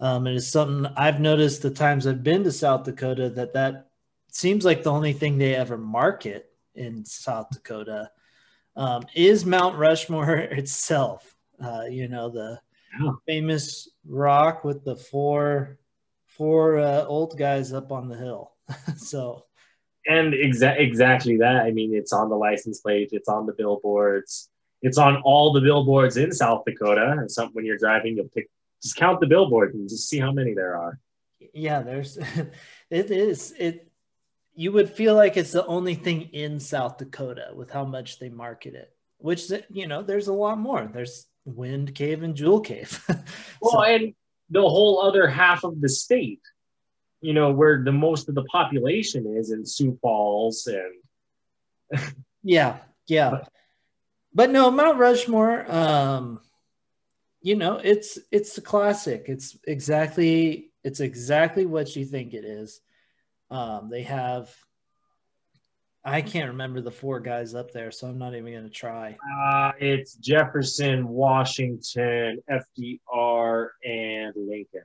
[0.00, 3.90] Um, it is something I've noticed the times I've been to South Dakota that that
[4.28, 8.10] seems like the only thing they ever market in South Dakota
[8.76, 11.36] um, is Mount Rushmore itself.
[11.62, 12.60] Uh, you know the
[13.00, 13.12] Yeah.
[13.26, 15.78] famous rock with the four
[16.26, 18.52] four uh, old guys up on the hill.
[18.96, 19.44] so
[20.06, 21.56] And exa- exactly that.
[21.56, 24.48] I mean, it's on the license plate, it's on the billboards,
[24.82, 27.16] it's on all the billboards in South Dakota.
[27.18, 28.50] And some when you're driving, you'll pick
[28.82, 30.98] just count the billboards and just see how many there are.
[31.54, 32.18] yeah, there's
[32.90, 33.88] it is it.
[34.54, 38.28] You would feel like it's the only thing in South Dakota with how much they
[38.28, 38.92] market it.
[39.18, 40.90] Which you know, there's a lot more.
[40.92, 43.04] There's Wind Cave and Jewel Cave.
[43.62, 44.12] Well, and
[44.50, 46.40] the whole other half of the state,
[47.20, 52.02] you know, where the most of the population is in Sioux Falls and
[52.42, 53.30] Yeah, yeah.
[53.30, 53.48] But
[54.34, 56.40] no, Mount Rushmore, um,
[57.42, 59.24] you know, it's it's the classic.
[59.26, 62.80] It's exactly it's exactly what you think it is.
[63.50, 64.54] Um, they have
[66.04, 69.16] I can't remember the four guys up there, so I'm not even gonna try.
[69.40, 74.82] uh, it's Jefferson, Washington, FDR, and Lincoln.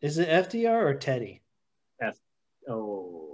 [0.00, 1.42] Is it FDR or Teddy?
[2.00, 2.16] F.
[2.68, 3.28] Oh,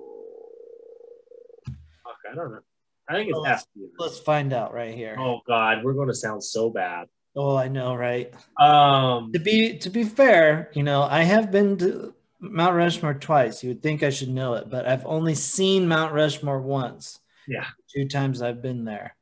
[1.66, 2.61] fuck, I don't know.
[3.08, 3.66] I think it's Well, let's-
[3.98, 5.16] Let's find out right here.
[5.18, 7.08] Oh God, we're going to sound so bad.
[7.36, 8.32] Oh, I know, right?
[8.60, 13.62] Um, To be to be fair, you know, I have been to Mount Rushmore twice.
[13.62, 17.20] You would think I should know it, but I've only seen Mount Rushmore once.
[17.46, 17.66] Yeah.
[17.92, 19.14] two times I've been there.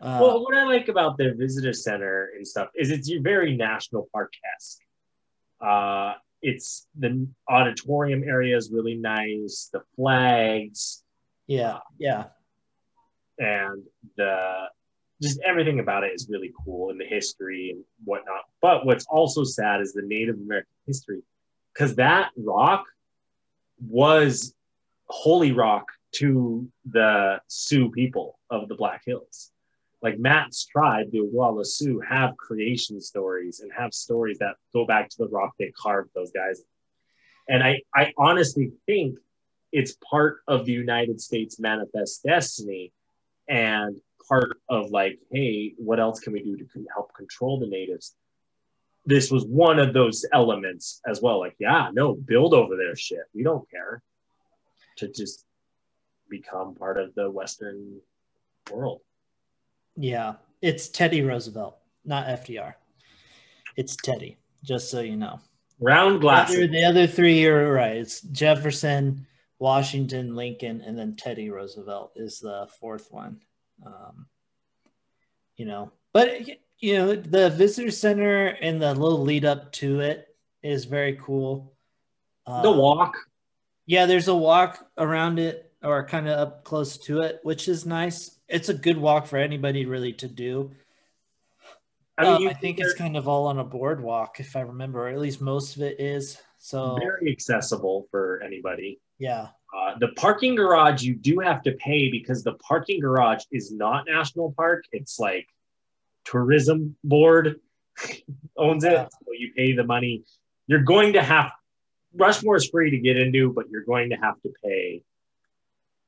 [0.00, 4.08] Uh, well, what I like about the visitor center and stuff is it's very national
[4.12, 4.80] park esque.
[5.60, 9.68] Uh, it's the auditorium area is really nice.
[9.72, 11.04] The flags
[11.46, 12.26] yeah, yeah,
[13.38, 13.82] and
[14.16, 14.68] the
[15.22, 18.42] just everything about it is really cool and the history and whatnot.
[18.60, 21.22] But what's also sad is the Native American history
[21.72, 22.84] because that rock
[23.80, 24.54] was
[25.06, 29.50] holy rock to the Sioux people of the Black Hills.
[30.02, 35.08] Like Matt's tribe, the Oglala Sioux, have creation stories and have stories that go back
[35.10, 36.62] to the rock they carved those guys.
[37.48, 39.18] And I, I honestly think
[39.70, 42.92] it's part of the United States manifest destiny
[43.48, 43.96] and
[44.28, 48.14] part of like, hey, what else can we do to help control the natives?
[49.04, 51.40] This was one of those elements as well.
[51.40, 53.24] Like, yeah, no, build over their shit.
[53.34, 54.02] We don't care.
[54.98, 55.44] To just
[56.28, 58.00] become part of the Western
[58.70, 59.00] world.
[59.96, 60.34] yeah.
[60.60, 62.74] It's Teddy Roosevelt, not FDR.
[63.76, 65.40] It's Teddy, just so you know.
[65.80, 66.56] Round The glasses.
[66.58, 67.96] other, the other three are right.
[67.96, 69.26] It's Jefferson,
[69.62, 73.38] Washington, Lincoln, and then Teddy Roosevelt is the fourth one.
[73.86, 74.26] Um,
[75.54, 76.48] you know, but
[76.80, 80.26] you know, the visitor center and the little lead up to it
[80.64, 81.74] is very cool.
[82.44, 83.14] Uh, the walk.
[83.86, 87.86] Yeah, there's a walk around it or kind of up close to it, which is
[87.86, 88.40] nice.
[88.48, 90.72] It's a good walk for anybody really to do.
[92.18, 94.62] I mean, Um, you I think it's kind of all on a boardwalk, if I
[94.62, 96.42] remember, or at least most of it is.
[96.58, 99.00] So very accessible for anybody.
[99.22, 103.72] Yeah, Uh, the parking garage you do have to pay because the parking garage is
[103.72, 104.84] not national park.
[104.92, 105.46] It's like
[106.24, 107.60] tourism board
[108.56, 109.06] owns it, Yeah.
[109.24, 110.24] so you pay the money.
[110.66, 111.50] You're going to have
[112.14, 115.02] Rushmore is free to get into, but you're going to have to pay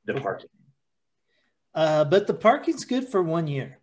[0.05, 0.49] the parking.
[1.73, 3.79] uh, but the parking's good for one year.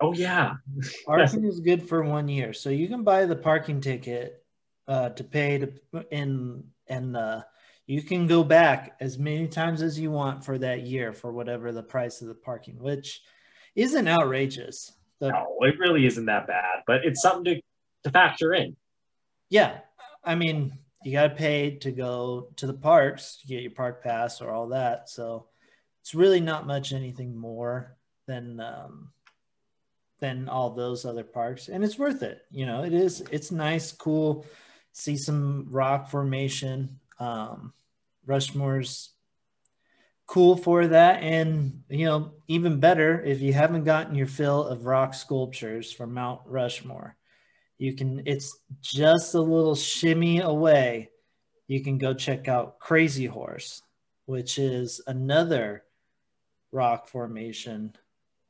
[0.00, 0.54] Oh yeah,
[1.06, 4.44] Parking is good for one year, so you can buy the parking ticket
[4.88, 5.68] uh, to pay to
[6.10, 7.42] and and uh,
[7.86, 11.72] you can go back as many times as you want for that year for whatever
[11.72, 13.20] the price of the parking, which
[13.74, 14.92] isn't outrageous.
[15.20, 17.60] The, no, it really isn't that bad, but it's something to,
[18.04, 18.76] to factor in.
[19.48, 19.78] Yeah,
[20.24, 24.02] I mean you got to pay to go to the parks to get your park
[24.02, 25.48] pass or all that, so
[26.00, 29.12] it's really not much anything more than um,
[30.20, 32.42] than all those other parks, and it's worth it.
[32.50, 33.22] You know, it is.
[33.32, 34.46] It's nice, cool.
[34.92, 37.00] See some rock formation.
[37.22, 37.72] Um,
[38.26, 39.10] Rushmore's
[40.26, 44.86] cool for that, and you know, even better if you haven't gotten your fill of
[44.86, 47.16] rock sculptures from Mount Rushmore.
[47.78, 48.22] You can.
[48.26, 51.10] It's just a little shimmy away.
[51.68, 53.82] you can go check out Crazy Horse,
[54.26, 55.84] which is another
[56.72, 57.94] rock formation,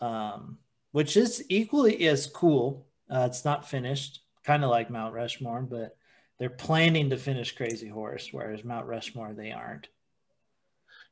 [0.00, 0.58] um,
[0.92, 2.86] which is equally as cool.
[3.10, 5.96] Uh, it's not finished, kind of like Mount Rushmore, but
[6.42, 9.86] they're planning to finish Crazy Horse, whereas Mount Rushmore they aren't.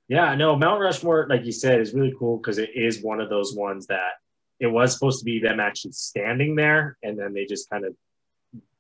[0.09, 3.31] Yeah, no, Mount Rushmore, like you said, is really cool because it is one of
[3.31, 4.15] those ones that
[4.59, 7.95] it was supposed to be them actually standing there, and then they just kind of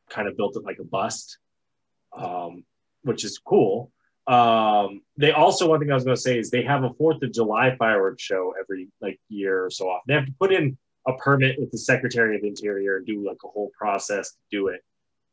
[0.08, 1.38] kind of built it like a bust,
[2.18, 2.64] um,
[3.02, 3.92] which is cool.
[4.26, 7.22] Um, they also one thing I was going to say is they have a Fourth
[7.22, 10.02] of July fireworks show every like year or so often.
[10.08, 13.38] They have to put in a permit with the Secretary of Interior and do like
[13.44, 14.82] a whole process to do it,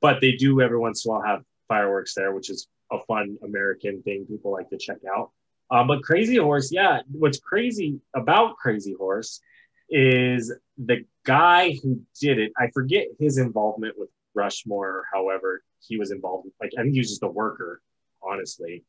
[0.01, 3.37] but they do every once in a while have fireworks there, which is a fun
[3.43, 5.31] American thing people like to check out.
[5.69, 9.41] Um, but Crazy Horse, yeah, what's crazy about Crazy Horse
[9.89, 12.51] is the guy who did it.
[12.57, 16.47] I forget his involvement with Rushmore, however, he was involved.
[16.61, 17.81] Like, I think he was just a worker,
[18.21, 18.83] honestly.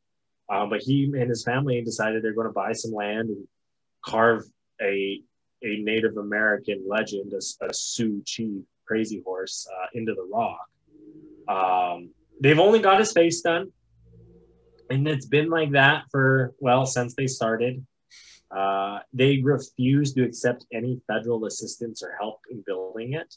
[0.49, 3.47] Um, but he and his family decided they're going to buy some land and
[4.05, 4.44] carve
[4.81, 5.21] a
[5.64, 10.68] a Native American legend, a, a Sioux chief, Crazy Horse, uh, into the rock.
[11.49, 13.73] Um, they've only got his face done
[14.91, 17.85] and it's been like that for well since they started.
[18.51, 23.35] Uh, they refuse to accept any federal assistance or help in building it.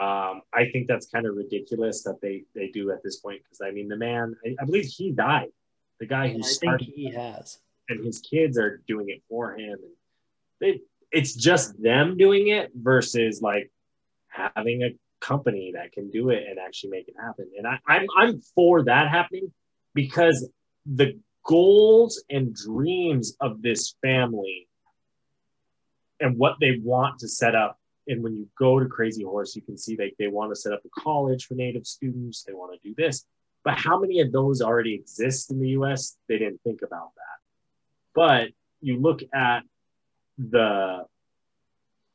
[0.00, 3.60] Um, I think that's kind of ridiculous that they they do at this point because
[3.60, 5.50] I mean the man I, I, believe he died,
[6.00, 9.78] the guy who I started he has, and his kids are doing it for him,
[9.82, 9.92] and
[10.60, 10.80] they,
[11.12, 13.70] it's just them doing it versus like
[14.28, 17.50] having a company that can do it and actually make it happen.
[17.56, 19.52] And I, I'm I'm for that happening
[19.94, 20.48] because
[20.86, 24.68] the goals and dreams of this family
[26.20, 27.78] and what they want to set up.
[28.06, 30.72] And when you go to Crazy Horse, you can see they, they want to set
[30.72, 32.42] up a college for Native students.
[32.42, 33.24] They want to do this.
[33.62, 36.16] But how many of those already exist in the US?
[36.28, 37.38] They didn't think about that.
[38.14, 38.48] But
[38.80, 39.62] you look at
[40.36, 41.06] the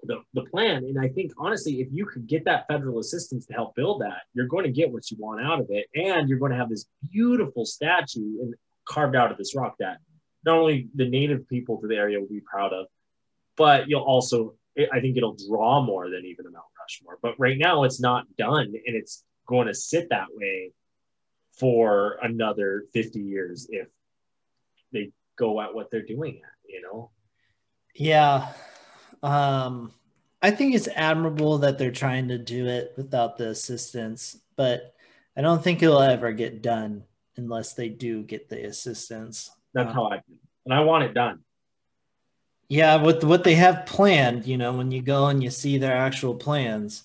[0.04, 0.84] the, the plan.
[0.84, 4.22] And I think honestly, if you could get that federal assistance to help build that,
[4.34, 5.88] you're going to get what you want out of it.
[5.96, 8.54] And you're going to have this beautiful statue and
[8.86, 9.98] carved out of this rock that
[10.46, 12.88] not only the native people to the area will be proud of,
[13.58, 14.56] but you'll also,
[14.92, 17.20] I think it'll draw more than even a Mount Rushmore.
[17.22, 20.72] But right now it's not done and it's going to sit that way
[21.60, 23.88] for another 50 years if
[24.94, 27.12] they go at what they're doing at, you know?
[27.94, 28.48] Yeah.
[29.24, 29.92] Um,
[30.42, 34.96] I think it's admirable that they're trying to do it without the assistance, but
[35.36, 37.04] I don't think it'll ever get done
[37.36, 39.52] unless they do get the assistance.
[39.74, 40.38] That's um, how I feel.
[40.66, 41.40] And I want it done.
[42.68, 45.96] Yeah, with what they have planned, you know, when you go and you see their
[45.96, 47.04] actual plans,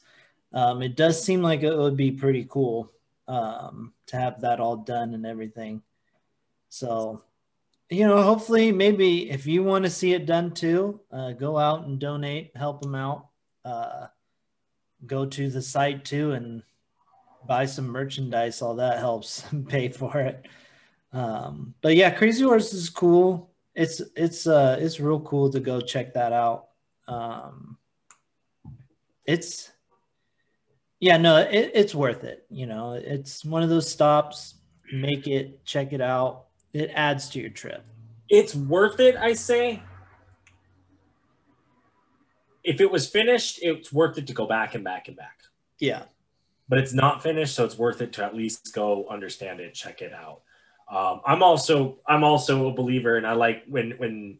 [0.53, 2.92] um, it does seem like it would be pretty cool
[3.27, 5.83] um, to have that all done and everything.
[6.68, 7.22] So
[7.90, 11.87] you know, hopefully, maybe if you want to see it done too, uh, go out
[11.87, 13.29] and donate, help them out.
[13.64, 14.07] Uh,
[15.07, 16.62] go to the site too and
[17.47, 18.62] buy some merchandise.
[18.62, 20.47] All that helps pay for it.
[21.12, 23.51] Um, but yeah, Crazy Horse is cool.
[23.75, 26.68] It's it's uh it's real cool to go check that out.
[27.09, 27.77] Um,
[29.27, 29.70] it's
[31.01, 32.47] yeah, no, it, it's worth it.
[32.51, 34.55] You know, it's one of those stops.
[34.92, 36.43] Make it, check it out
[36.74, 37.82] it adds to your trip.
[38.28, 39.82] It's worth it, I say.
[42.64, 45.40] If it was finished, it's worth it to go back and back and back.
[45.78, 46.02] Yeah.
[46.68, 50.02] But it's not finished, so it's worth it to at least go understand it, check
[50.02, 50.40] it out.
[50.90, 54.38] Um, I'm also I'm also a believer, and I like when when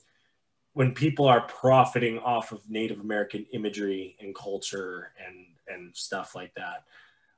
[0.73, 6.55] when people are profiting off of Native American imagery and culture and and stuff like
[6.55, 6.85] that.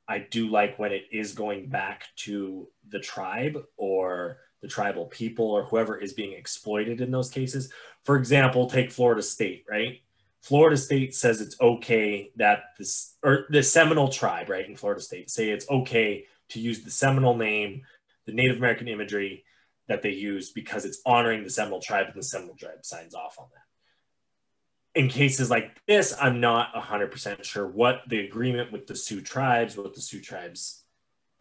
[0.09, 5.47] I do like when it is going back to the tribe or the tribal people
[5.47, 7.73] or whoever is being exploited in those cases.
[8.05, 10.01] For example, take Florida State, right?
[10.43, 15.31] Florida State says it's okay that this or the Seminole tribe, right, in Florida State
[15.31, 17.83] say it's okay to use the Seminole name,
[18.27, 19.45] the Native American imagery
[19.89, 23.37] that they use because it's honoring the Seminole tribe and the Seminole tribe signs off
[23.39, 25.01] on that.
[25.01, 29.77] In cases like this, I'm not 100% sure what the agreement with the Sioux tribes,
[29.77, 30.83] what the Sioux tribes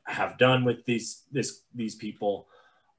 [0.05, 2.47] have done with these this these people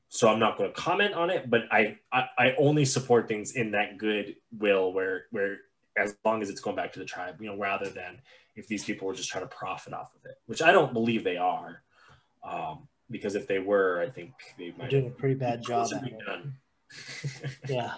[0.09, 3.53] so I'm not going to comment on it, but I, I, I only support things
[3.53, 5.59] in that good will where where
[5.97, 8.19] as long as it's going back to the tribe, you know, rather than
[8.55, 11.25] if these people were just trying to profit off of it, which I don't believe
[11.25, 11.83] they are,
[12.45, 15.89] um, because if they were, I think they might do a pretty bad job.
[17.69, 17.95] yeah,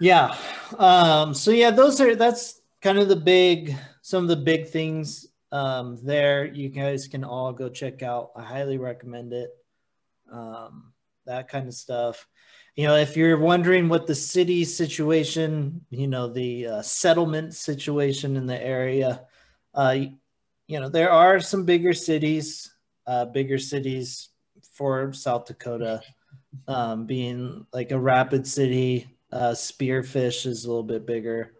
[0.00, 0.36] yeah.
[0.78, 5.28] Um, so yeah, those are that's kind of the big some of the big things
[5.52, 6.44] um, there.
[6.44, 8.32] You guys can all go check out.
[8.36, 9.50] I highly recommend it.
[10.30, 10.92] Um,
[11.26, 12.26] that kind of stuff.
[12.76, 18.36] You know, if you're wondering what the city situation, you know, the uh, settlement situation
[18.36, 19.22] in the area,
[19.74, 19.96] uh,
[20.66, 22.72] you know, there are some bigger cities,
[23.06, 24.28] uh, bigger cities
[24.72, 26.00] for South Dakota,
[26.68, 29.16] um, being like a rapid city.
[29.32, 31.54] Uh, Spearfish is a little bit bigger.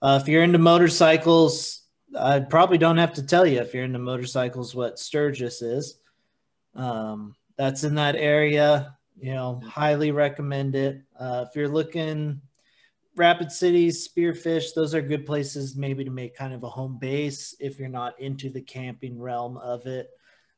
[0.00, 1.82] Uh, if you're into motorcycles,
[2.18, 5.98] I probably don't have to tell you if you're into motorcycles what Sturgis is.
[6.74, 8.96] Um, that's in that area.
[9.16, 11.02] You know, highly recommend it.
[11.18, 12.40] Uh, if you're looking
[13.16, 17.54] Rapid Cities, Spearfish, those are good places maybe to make kind of a home base
[17.60, 20.10] if you're not into the camping realm of it.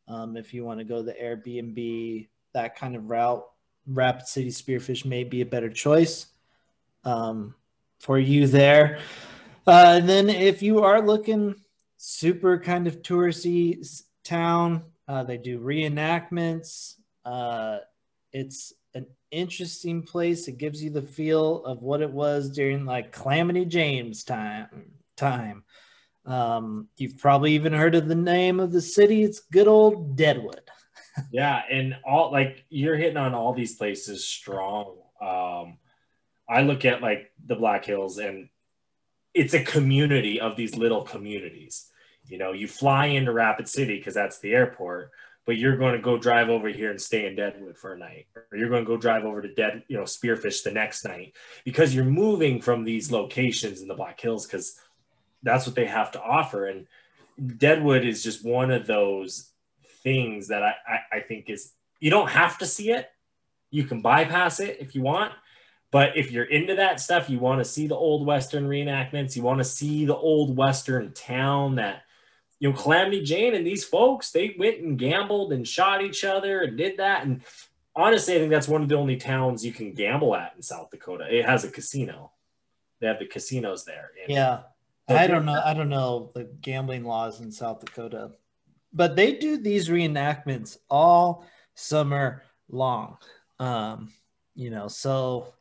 [0.09, 3.45] Um, if you want to go the Airbnb, that kind of route,
[3.87, 6.27] Rapid City Spearfish may be a better choice
[7.05, 7.55] um,
[7.99, 9.01] for you there.
[9.67, 11.55] Uh, and then if you are looking
[11.97, 16.95] super kind of touristy town, uh, they do reenactments.
[17.25, 17.79] Uh,
[18.33, 20.49] it's an interesting place.
[20.49, 24.93] It gives you the feel of what it was during like Calamity Jane's time.
[25.17, 25.65] Time.
[26.27, 29.23] Um, you've probably even heard of the name of the city.
[29.23, 30.61] It's good old Deadwood.
[31.33, 34.97] yeah, and all like you're hitting on all these places strong.
[35.21, 35.79] Um,
[36.49, 38.49] I look at like the Black Hills, and
[39.35, 41.91] it's a community of these little communities.
[42.29, 45.11] You know, you fly into Rapid City because that's the airport,
[45.45, 48.27] but you're going to go drive over here and stay in Deadwood for a night,
[48.35, 51.35] or you're going to go drive over to Dead, you know, Spearfish the next night
[51.65, 54.79] because you're moving from these locations in the Black Hills because
[55.43, 56.67] that's what they have to offer.
[56.67, 56.87] And
[57.59, 59.51] Deadwood is just one of those
[60.03, 63.09] things that I, I, I think is you don't have to see it.
[63.71, 65.33] You can bypass it if you want.
[65.93, 69.43] But if you're into that stuff, you want to see the old Western reenactments, you
[69.43, 72.03] want to see the old Western town that
[72.59, 76.63] you know, Calamity Jane and these folks, they went and gambled and shot each other
[76.63, 77.25] and did that.
[77.25, 77.43] And
[77.95, 80.91] honestly, I think that's one of the only towns you can gamble at in South
[80.91, 81.27] Dakota.
[81.29, 82.33] It has a casino.
[83.01, 84.11] They have the casinos there.
[84.29, 84.61] Yeah.
[85.09, 85.61] I don't know.
[85.65, 88.33] I don't know the gambling laws in South Dakota,
[88.93, 93.19] but they do these reenactments all summer long.
[93.61, 94.13] Um,
[94.57, 95.55] you know, so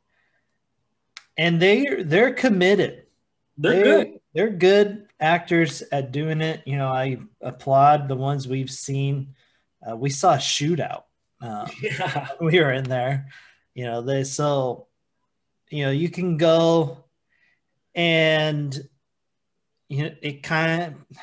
[1.38, 3.04] and they they're committed.
[3.58, 4.20] They're, they're good.
[4.34, 6.64] They're good actors at doing it.
[6.66, 9.36] You know, I applaud the ones we've seen.
[9.88, 11.04] Uh, we saw a shootout.
[11.42, 12.30] Um, yeah.
[12.42, 13.28] We were in there.
[13.74, 14.88] You know, they so
[15.70, 17.06] you know you can go
[17.94, 18.78] and
[19.90, 21.18] you know it kind of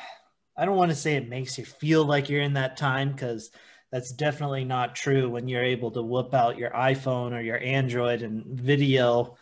[0.55, 3.49] I don't want to say it makes you feel like you're in that time because
[3.91, 8.21] that's definitely not true when you're able to whip out your iPhone or your Android
[8.21, 9.37] and video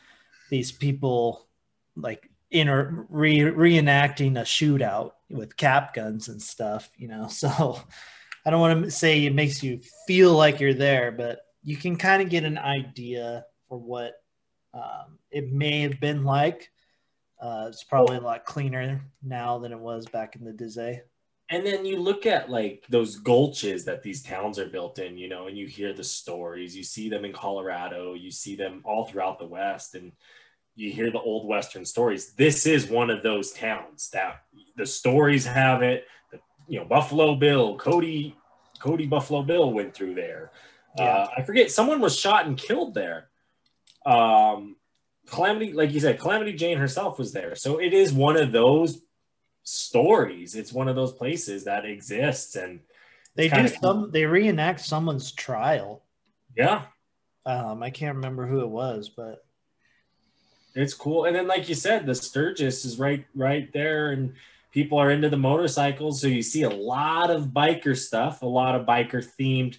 [0.49, 1.47] these people
[1.95, 7.27] like in or re- reenacting a shootout with cap guns and stuff, you know.
[7.29, 7.81] So
[8.45, 11.95] I don't want to say it makes you feel like you're there, but you can
[11.95, 14.15] kind of get an idea for what
[14.73, 16.71] um, it may have been like.
[17.39, 21.01] Uh, it's probably a lot cleaner now than it was back in the day.
[21.49, 25.27] And then you look at like those gulches that these towns are built in, you
[25.27, 26.75] know, and you hear the stories.
[26.75, 30.13] You see them in Colorado, you see them all throughout the West, and
[30.81, 32.33] you hear the old western stories.
[32.33, 34.41] This is one of those towns that
[34.75, 36.07] the stories have it.
[36.31, 38.35] The, you know buffalo bill cody
[38.79, 40.51] cody buffalo bill went through there.
[40.97, 41.03] Yeah.
[41.03, 43.29] uh, i forget someone was shot and killed there.
[44.05, 44.75] Um
[45.27, 47.55] calamity like you said calamity jane herself was there.
[47.55, 49.01] So it is one of those
[49.63, 50.55] stories.
[50.55, 52.79] It's one of those places that exists and
[53.35, 56.03] they do some they reenact someone's trial.
[56.57, 56.85] Yeah.
[57.45, 59.45] Um i can't remember who it was but
[60.75, 61.25] it's cool.
[61.25, 64.33] And then, like you said, the Sturgis is right right there, and
[64.71, 68.75] people are into the motorcycles, so you see a lot of biker stuff, a lot
[68.75, 69.77] of biker themed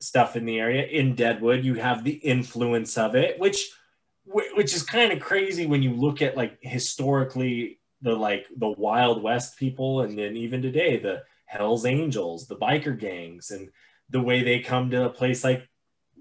[0.00, 0.84] stuff in the area.
[0.86, 3.70] In Deadwood, you have the influence of it, which
[4.26, 9.22] which is kind of crazy when you look at like historically the like the Wild
[9.22, 13.70] West people, and then even today the Hell's Angels, the biker gangs, and
[14.10, 15.68] the way they come to a place like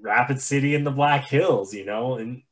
[0.01, 2.43] Rapid City in the Black Hills, you know, and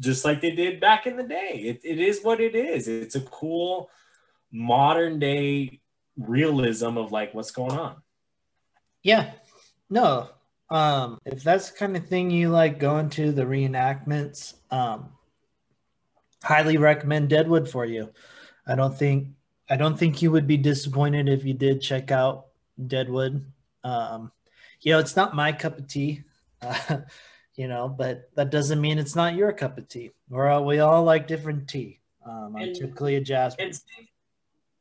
[0.00, 1.62] just like they did back in the day.
[1.64, 2.88] It, it is what it is.
[2.88, 3.90] It's a cool
[4.50, 5.80] modern day
[6.16, 7.96] realism of like what's going on.
[9.02, 9.30] Yeah.
[9.88, 10.30] No.
[10.70, 15.10] Um, if that's the kind of thing you like going to the reenactments, um,
[16.42, 18.10] highly recommend Deadwood for you.
[18.66, 19.28] I don't think
[19.68, 22.46] I don't think you would be disappointed if you did check out
[22.86, 23.44] Deadwood.
[23.84, 24.32] Um,
[24.80, 26.22] you know, it's not my cup of tea.
[26.62, 26.98] Uh,
[27.60, 30.12] you know, but that doesn't mean it's not your cup of tea.
[30.30, 32.00] We're all, we all like different tea.
[32.24, 33.66] Um, I'm and, typically a jasmine.
[33.66, 33.80] And,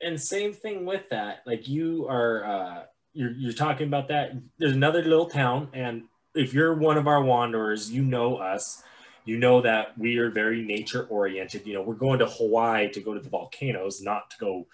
[0.01, 1.41] and same thing with that.
[1.45, 4.32] Like you are, uh, you're, you're talking about that.
[4.59, 6.03] There's another little town, and
[6.34, 8.82] if you're one of our wanderers, you know us.
[9.25, 11.67] You know that we are very nature oriented.
[11.67, 14.67] You know, we're going to Hawaii to go to the volcanoes, not to go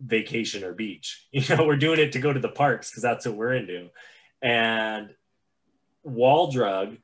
[0.00, 1.26] vacation or beach.
[1.32, 3.90] You know, we're doing it to go to the parks because that's what we're into.
[4.40, 5.10] And
[6.02, 6.96] Wall Drug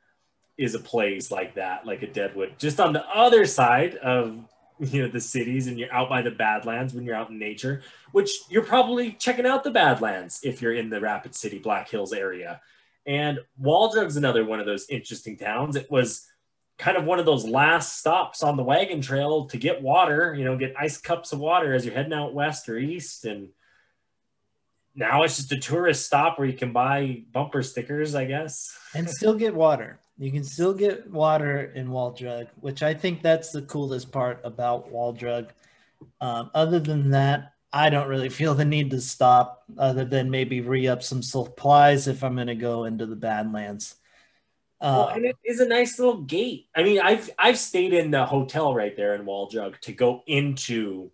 [0.59, 4.39] is a place like that, like a Deadwood, just on the other side of
[4.79, 7.83] you know the cities, and you're out by the Badlands when you're out in nature.
[8.13, 12.13] Which you're probably checking out the Badlands if you're in the Rapid City, Black Hills
[12.13, 12.61] area.
[13.07, 15.77] And Wall Drug's another one of those interesting towns.
[15.77, 16.27] It was
[16.79, 20.45] kind of one of those last stops on the wagon trail to get water, you
[20.45, 23.25] know, get ice cups of water as you're heading out west or east.
[23.25, 23.51] And
[24.95, 28.77] now it's just a tourist stop where you can buy bumper stickers, I guess.
[28.95, 30.01] And still get water.
[30.19, 34.41] You can still get water in Wall Drug, which I think that's the coolest part
[34.45, 35.53] about Wall Drug.
[36.21, 40.61] Um, other than that, I don't really feel the need to stop, other than maybe
[40.63, 43.97] re up some supplies if I'm going to go into the Badlands.
[44.81, 46.69] well, and it is a nice little gate.
[46.75, 50.23] I mean, I've I've stayed in the hotel right there in Wall Drug to go
[50.27, 51.11] into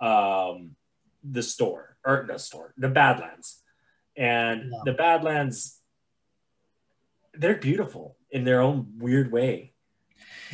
[0.00, 0.74] um,
[1.22, 3.62] the store or the store, the Badlands,
[4.16, 4.78] and Yeah.
[4.84, 5.80] the Badlands.
[7.38, 9.72] They're beautiful in their own weird way.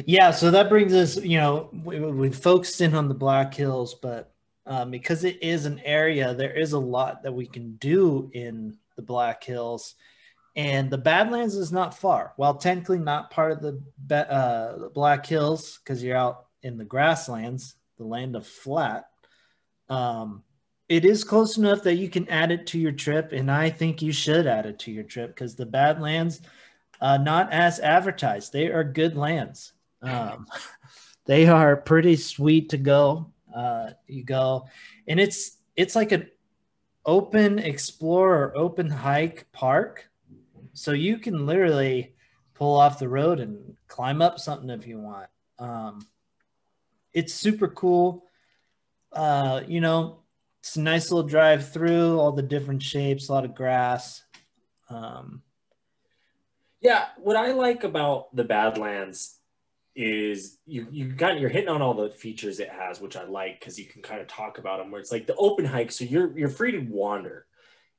[0.07, 3.95] Yeah, so that brings us, you know, we, we focused in on the Black Hills,
[3.95, 4.33] but
[4.67, 8.77] um, because it is an area, there is a lot that we can do in
[8.97, 9.95] the Black Hills.
[10.57, 12.33] And the Badlands is not far.
[12.37, 17.75] While technically not part of the, uh, Black Hills, because you're out in the grasslands,
[17.99, 19.07] the land of flat,
[19.89, 20.43] um,
[20.89, 23.33] it is close enough that you can add it to your trip.
[23.33, 26.41] And I think you should add it to your trip because the Badlands,
[27.01, 29.73] uh, not as advertised, they are good lands.
[30.03, 30.47] Um,
[31.27, 33.33] they are pretty sweet to go.
[33.55, 34.67] Uh, you go,
[35.09, 36.29] and it's it's like an
[37.05, 40.09] open explorer, open hike park,
[40.73, 42.15] so you can literally
[42.55, 45.29] pull off the road and climb up something if you want.
[45.59, 46.07] Um,
[47.13, 48.25] it's super cool.
[49.13, 50.21] Uh, you know,
[50.61, 54.23] it's a nice little drive through, all the different shapes, a lot of grass.
[54.89, 55.43] Um,
[56.81, 59.39] Yeah, what I like about the Badlands
[59.95, 63.79] is you—you kind you're hitting on all the features it has, which I like because
[63.79, 64.91] you can kind of talk about them.
[64.91, 67.47] Where it's like the open hike, so you're you're free to wander.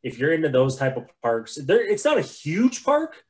[0.01, 3.23] If you're into those type of parks, there it's not a huge park,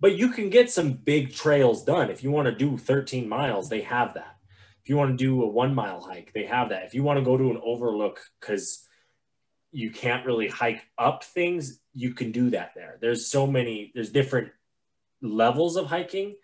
[0.00, 2.10] but you can get some big trails done.
[2.10, 4.36] If you want to do 13 miles, they have that.
[4.82, 6.84] If you want to do a one mile hike, they have that.
[6.84, 8.84] If you want to go to an overlook because
[9.70, 12.98] you can't really hike up things, you can do that there.
[13.00, 13.92] There's so many.
[13.94, 14.50] There's different
[15.22, 16.36] levels of hiking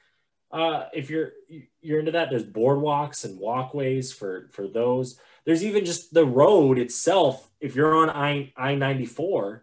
[0.51, 1.33] uh, if you're
[1.81, 5.19] you're into that there's boardwalks and walkways for for those.
[5.45, 9.61] There's even just the road itself if you're on i i-94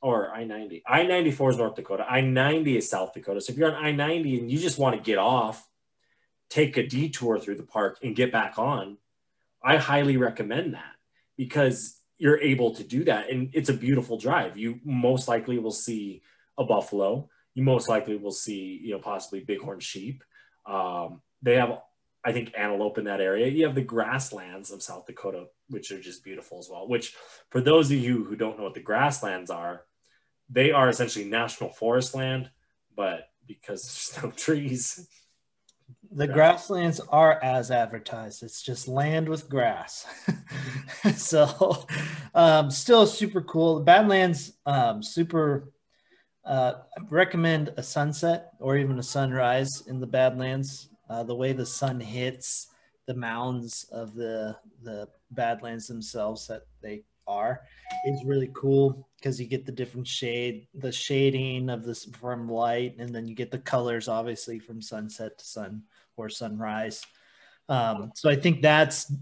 [0.00, 2.04] or i-90 i-94 is north dakota.
[2.08, 3.40] I-90 is south dakota.
[3.40, 5.66] So if you're on i-90 and you just want to get off
[6.50, 8.96] take a detour through the park and get back on
[9.62, 10.94] i highly recommend that
[11.36, 13.30] because you're able to do that.
[13.30, 14.56] And it's a beautiful drive.
[14.56, 16.22] You most likely will see
[16.58, 20.22] a buffalo you most likely will see, you know, possibly bighorn sheep.
[20.64, 21.80] Um, they have,
[22.24, 23.48] I think, antelope in that area.
[23.48, 26.86] You have the grasslands of South Dakota, which are just beautiful as well.
[26.86, 27.16] Which,
[27.50, 29.82] for those of you who don't know what the grasslands are,
[30.48, 32.48] they are essentially national forest land,
[32.94, 35.08] but because there's no trees.
[36.12, 38.44] The grasslands are as advertised.
[38.44, 40.06] It's just land with grass.
[41.16, 41.88] so,
[42.36, 43.80] um, still super cool.
[43.80, 45.72] The Badlands, um, super.
[46.48, 50.88] Uh, I recommend a sunset or even a sunrise in the Badlands.
[51.10, 52.68] Uh, the way the sun hits
[53.06, 57.60] the mounds of the the Badlands themselves that they are
[58.06, 62.96] is really cool because you get the different shade, the shading of this from light,
[62.98, 65.82] and then you get the colors obviously from sunset to sun
[66.16, 67.04] or sunrise.
[67.68, 69.12] Um, so I think that's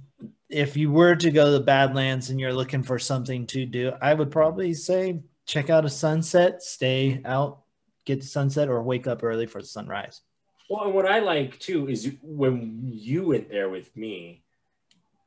[0.49, 3.93] if you were to go to the Badlands and you're looking for something to do,
[4.01, 7.61] I would probably say check out a sunset, stay out,
[8.05, 10.21] get the sunset, or wake up early for the sunrise.
[10.69, 14.43] Well, and what I like too is when you went there with me,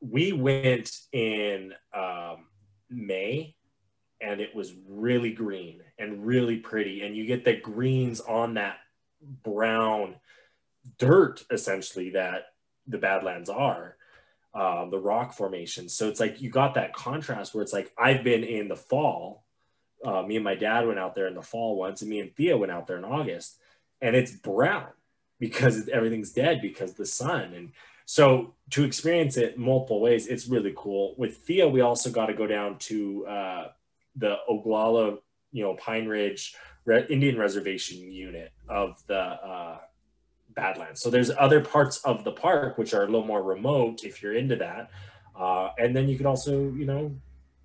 [0.00, 2.46] we went in um,
[2.90, 3.54] May
[4.20, 7.02] and it was really green and really pretty.
[7.02, 8.78] And you get the greens on that
[9.42, 10.16] brown
[10.98, 12.48] dirt, essentially, that
[12.86, 13.96] the Badlands are,
[14.54, 15.94] um, the rock formations.
[15.94, 19.44] So it's like you got that contrast where it's like I've been in the fall.
[20.04, 22.34] Uh, me and my dad went out there in the fall once, and me and
[22.34, 23.58] Thea went out there in August,
[24.00, 24.88] and it's brown
[25.38, 27.52] because everything's dead because the sun.
[27.54, 27.72] And
[28.04, 31.14] so to experience it multiple ways, it's really cool.
[31.16, 33.68] With Thea, we also got to go down to uh,
[34.16, 35.18] the Oglala,
[35.52, 39.78] you know, Pine Ridge re- Indian reservation unit of the uh,
[40.54, 41.00] Badlands.
[41.00, 44.34] So there's other parts of the park which are a little more remote if you're
[44.34, 44.90] into that.
[45.38, 47.14] Uh, and then you could also, you know,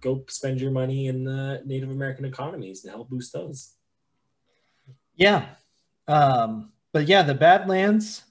[0.05, 3.73] go spend your money in the Native American economies and help boost those.
[5.15, 5.47] Yeah.
[6.07, 8.23] Um, but yeah, the Badlands,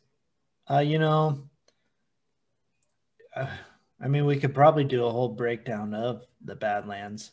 [0.70, 1.48] uh, you know,
[3.36, 3.48] uh,
[4.00, 7.32] I mean, we could probably do a whole breakdown of the Badlands,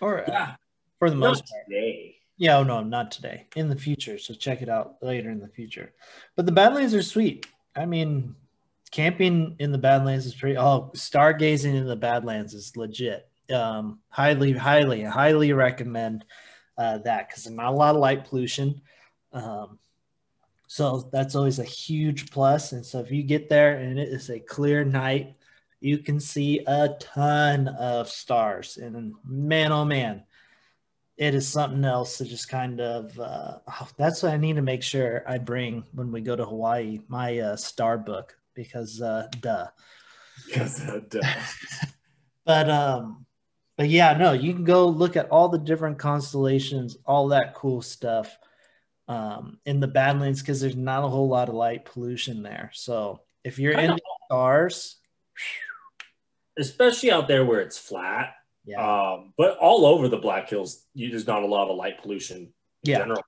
[0.00, 0.54] or uh, Yeah,
[0.98, 1.64] for the not most part.
[1.68, 2.16] today.
[2.36, 3.46] Yeah, oh no, not today.
[3.56, 5.92] In the future, so check it out later in the future.
[6.36, 7.46] But the Badlands are sweet.
[7.76, 8.34] I mean,
[8.90, 10.56] camping in the Badlands is pretty.
[10.56, 13.29] Oh, stargazing in the Badlands is legit.
[13.52, 16.24] Um, highly, highly, highly recommend
[16.78, 18.80] uh, that because there's not a lot of light pollution.
[19.32, 19.78] Um,
[20.66, 22.72] so that's always a huge plus.
[22.72, 25.34] And so if you get there and it is a clear night,
[25.80, 28.76] you can see a ton of stars.
[28.76, 30.24] And man, oh man,
[31.16, 33.18] it is something else to just kind of.
[33.18, 36.44] Uh, oh, that's what I need to make sure I bring when we go to
[36.44, 37.00] Hawaii.
[37.08, 39.66] My uh, star book because uh, duh.
[40.46, 41.20] Because uh, duh.
[42.46, 43.26] But um,
[43.80, 47.80] but yeah, no, you can go look at all the different constellations, all that cool
[47.80, 48.36] stuff
[49.08, 52.70] um, in the Badlands because there's not a whole lot of light pollution there.
[52.74, 53.92] So if you're I know.
[53.94, 54.96] into stars,
[56.58, 58.34] especially out there where it's flat.
[58.66, 62.02] yeah, Um, but all over the Black Hills, you, there's not a lot of light
[62.02, 62.52] pollution in
[62.82, 62.98] Yeah.
[62.98, 63.22] general.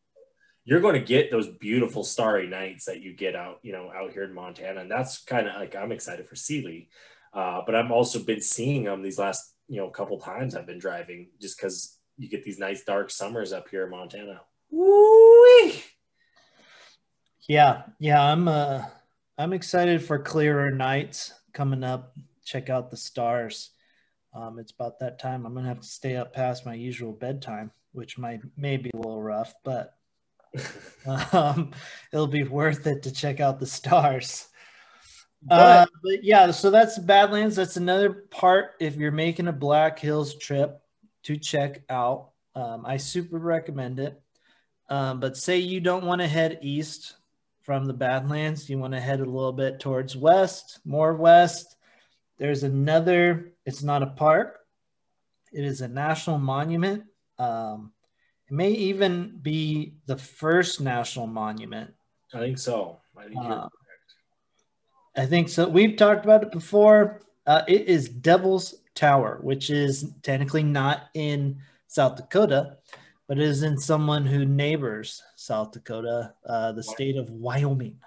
[0.66, 4.12] You're going to get those beautiful starry nights that you get out, you know, out
[4.12, 6.90] here in Montana, and that's kind of like I'm excited for Seeley,
[7.32, 10.66] uh, but I've also been seeing them these last, you know, a couple times I've
[10.66, 14.42] been driving, just because you get these nice dark summers up here in Montana.
[14.70, 15.82] Woo-wee!
[17.48, 18.22] yeah, yeah.
[18.22, 18.84] I'm uh,
[19.38, 22.14] I'm excited for clearer nights coming up.
[22.44, 23.70] Check out the stars.
[24.34, 25.46] Um, it's about that time.
[25.46, 28.96] I'm gonna have to stay up past my usual bedtime, which might may be a
[28.98, 29.94] little rough, but
[31.32, 31.70] um,
[32.12, 34.48] it'll be worth it to check out the stars.
[35.50, 37.56] Uh, but yeah, so that's Badlands.
[37.56, 40.80] That's another part if you're making a Black Hills trip
[41.24, 42.30] to check out.
[42.54, 44.20] Um, I super recommend it.
[44.88, 47.14] Um, but say you don't want to head east
[47.62, 51.76] from the Badlands, you want to head a little bit towards west, more west.
[52.38, 54.58] There's another, it's not a park,
[55.52, 57.04] it is a national monument.
[57.38, 57.92] Um,
[58.48, 61.94] it may even be the first national monument
[62.34, 62.98] I think so.
[63.16, 63.68] I think Uh,
[65.16, 65.68] I think so.
[65.68, 67.20] We've talked about it before.
[67.46, 71.58] Uh, it is Devil's Tower, which is technically not in
[71.88, 72.78] South Dakota,
[73.28, 77.98] but it is in someone who neighbors South Dakota, uh, the state of Wyoming.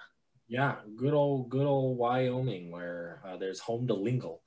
[0.48, 4.42] Yeah, good old, good old Wyoming, where uh, there's home to Lingle.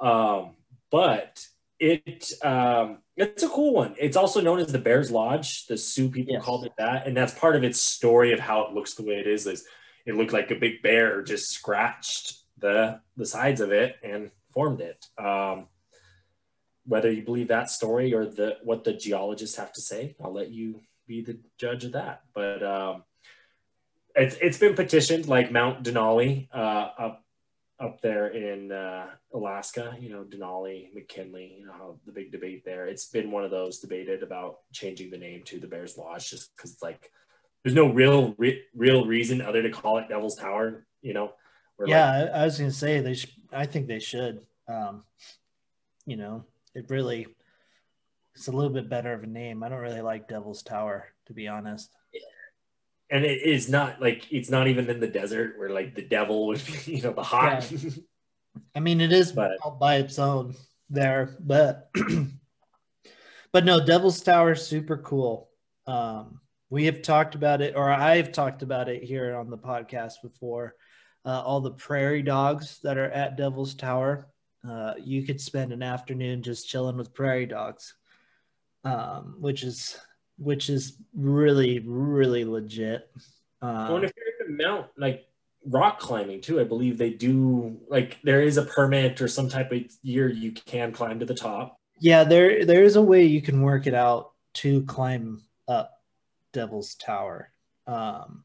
[0.00, 0.54] Um,
[0.90, 1.44] but
[1.78, 3.94] it, um, it's a cool one.
[3.98, 5.66] It's also known as the Bears Lodge.
[5.66, 6.44] The Sioux people Yes.
[6.44, 9.14] called it that, and that's part of its story of how it looks the way
[9.14, 9.46] it is.
[9.46, 9.64] Is
[10.06, 14.80] it looked like a big bear just scratched the the sides of it and formed
[14.80, 15.06] it.
[15.18, 15.68] Um,
[16.86, 20.50] whether you believe that story or the what the geologists have to say, I'll let
[20.50, 22.22] you be the judge of that.
[22.34, 23.04] But um,
[24.14, 27.24] it's it's been petitioned like Mount Denali uh, up
[27.78, 29.96] up there in uh, Alaska.
[30.00, 31.56] You know Denali, McKinley.
[31.60, 32.86] You know the big debate there.
[32.86, 36.54] It's been one of those debated about changing the name to the Bears Lodge just
[36.56, 37.10] because like
[37.62, 40.86] there's no real re- real reason other to call it Devil's Tower.
[41.02, 41.32] You know.
[41.78, 43.14] We're like, Yeah, I, was going to say they.
[43.14, 44.40] Sh- I think they should.
[44.68, 45.04] Um,
[46.06, 46.44] you know,
[46.74, 47.26] it really.
[48.34, 49.62] It's a little bit better of a name.
[49.62, 51.90] I don't really like Devil's Tower, to be honest.
[53.10, 56.46] and it is not like it's not even in the desert where like the devil
[56.46, 57.70] would be, you know, the hot.
[58.74, 60.54] I mean, it is But- all by its own
[60.88, 61.90] there, but
[63.52, 65.48] but no, Devil's Tower is super cool.
[65.86, 66.40] Um,
[66.70, 70.76] we have talked about it, or I've talked about it here on the podcast before.
[71.26, 74.28] Uh, all the prairie dogs that are at Devil's Tower,
[74.66, 77.94] uh, you could spend an afternoon just chilling with prairie dogs,
[78.84, 79.98] um, which is
[80.38, 83.10] which is really really legit.
[83.60, 85.26] Well, and Um, if you're at the mount, like
[85.66, 89.72] rock climbing too, I believe they do like there is a permit or some type
[89.72, 91.78] of year you can climb to the top.
[91.98, 95.99] Yeah, there there is a way you can work it out to climb up
[96.52, 97.50] Devil's Tower.
[97.86, 98.44] Um,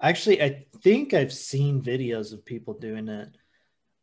[0.00, 3.36] actually, I think I've seen videos of people doing it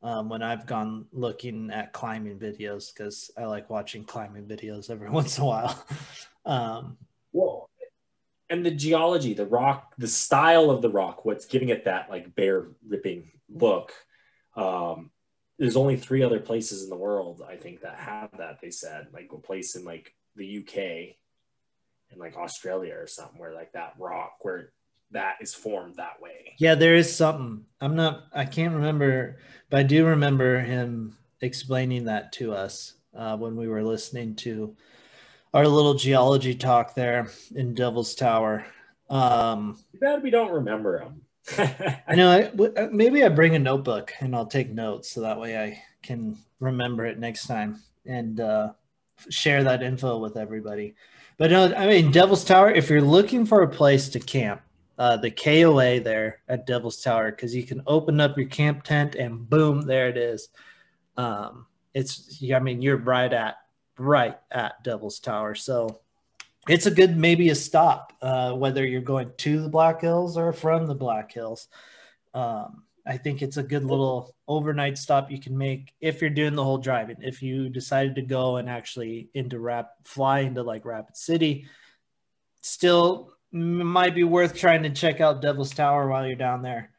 [0.04, 5.10] um, when I've gone looking at climbing videos because I like watching climbing videos every
[5.20, 5.86] once in a while.
[6.46, 6.98] um.
[8.50, 12.36] And the geology, the rock, the style of the rock, what's giving it that like
[12.36, 13.94] bear ripping look.
[14.58, 15.12] Um,
[15.58, 18.60] there's only three other places in the world, I think, that have that.
[18.62, 21.16] They said like a place in like the UK,
[22.12, 24.72] in like Australia or something where like that rock where
[25.12, 26.55] that is formed that way.
[26.57, 27.66] Yeah, there is something.
[27.82, 28.26] I'm not.
[28.34, 29.38] I can't remember,
[29.70, 34.76] but I do remember him explaining that to us uh, when we were listening to
[35.53, 38.66] our little geology talk there in Devil's Tower.
[39.09, 41.22] Um, Too bad we don't remember him.
[42.07, 42.32] I know.
[42.32, 45.57] I, w- uh, maybe I bring a notebook and I'll take notes so that way
[45.57, 48.72] I can remember it next time and uh,
[49.30, 50.95] share that info with everybody.
[51.42, 52.70] But no, I mean Devil's Tower.
[52.70, 54.62] If you're looking for a place to camp,
[55.00, 59.16] uh, the KOA there at Devil's Tower, because you can open up your camp tent
[59.16, 60.50] and boom, there it is.
[61.18, 61.66] Um,
[61.96, 63.56] it's I mean you're right at
[63.98, 66.02] right at Devil's Tower, so
[66.70, 70.54] it's a good maybe a stop uh, whether you're going to the Black Hills or
[70.54, 71.70] from the Black Hills.
[72.36, 76.56] Um, I think it's a good little overnight stop you can make if you're doing
[76.56, 77.18] the whole driving.
[77.20, 81.66] If you decided to go and actually into rap fly into like Rapid City,
[82.62, 86.91] still might be worth trying to check out Devil's Tower while you're down there.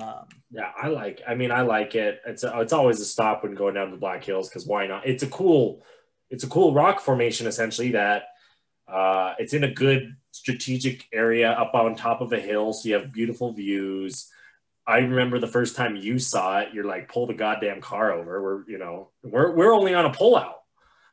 [0.00, 1.22] Um, Yeah, I like.
[1.26, 2.20] I mean, I like it.
[2.26, 5.06] It's a, it's always a stop when going down the Black Hills because why not?
[5.06, 5.84] It's a cool,
[6.30, 8.24] it's a cool rock formation essentially that
[8.88, 12.94] uh, it's in a good strategic area up on top of a hill, so you
[12.94, 14.30] have beautiful views.
[14.86, 18.42] I remember the first time you saw it, you're like, pull the goddamn car over.
[18.42, 20.54] We're you know we're we're only on a pullout.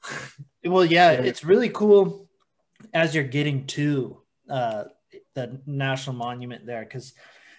[0.64, 2.30] Well, yeah, it's really cool
[2.94, 4.84] as you're getting to uh,
[5.34, 7.14] the national monument there because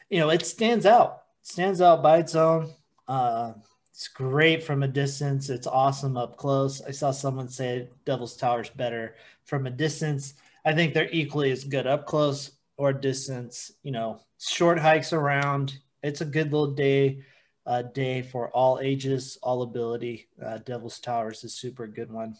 [0.09, 2.73] you know it stands out, stands out by its own.
[3.09, 3.55] Uh,
[3.93, 5.51] it's great from a distance.
[5.51, 6.81] It's awesome up close.
[6.81, 10.35] I saw someone say Devil's Tower's better from a distance.
[10.65, 13.73] I think they're equally as good up close or distance.
[13.83, 15.79] You know, short hikes around.
[16.03, 17.23] It's a good little day
[17.65, 20.29] uh, day for all ages, all ability.
[20.45, 22.37] Uh, Devil's Tower is a super good one.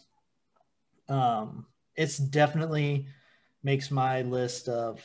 [1.07, 3.07] Um, it's definitely
[3.63, 5.01] makes my list of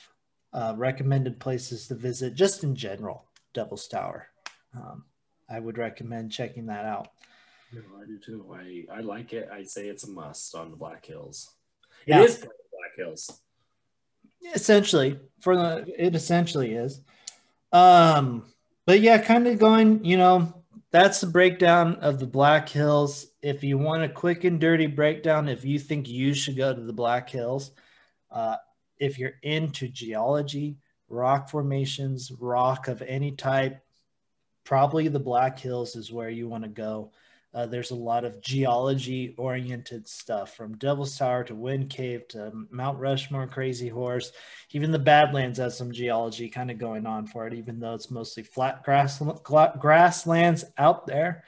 [0.53, 3.27] uh, recommended places to visit just in general.
[3.55, 4.27] Devil's Tower.
[4.75, 5.05] Um,
[5.49, 7.09] I would recommend checking that out.
[7.73, 8.47] No, I do too.
[8.53, 9.49] I I like it.
[9.53, 11.51] I'd say it's a must on the Black Hills.
[12.07, 12.47] It is Yeah.
[12.47, 13.41] the Black Hills.
[14.55, 17.03] Essentially, for the it essentially is.
[17.73, 18.45] Um,
[18.87, 20.55] but yeah, kind of going, you know,
[20.91, 23.27] that's the breakdown of the Black Hills.
[23.43, 26.81] If you want a quick and dirty breakdown, if you think you should go to
[26.81, 27.73] the Black Hills,
[28.31, 28.57] uh,
[28.99, 33.81] if you're into geology, rock formations, rock of any type,
[34.65, 37.13] probably the Black Hills is where you want to go.
[37.59, 42.53] Uh, there's a lot of geology oriented stuff from Devil's Tower to Wind Cave to
[42.71, 44.31] Mount Rushmore, Crazy Horse.
[44.71, 48.13] Even the Badlands has some geology kind of going on for it, even though it's
[48.13, 49.21] mostly flat grass
[49.81, 51.43] grasslands out there.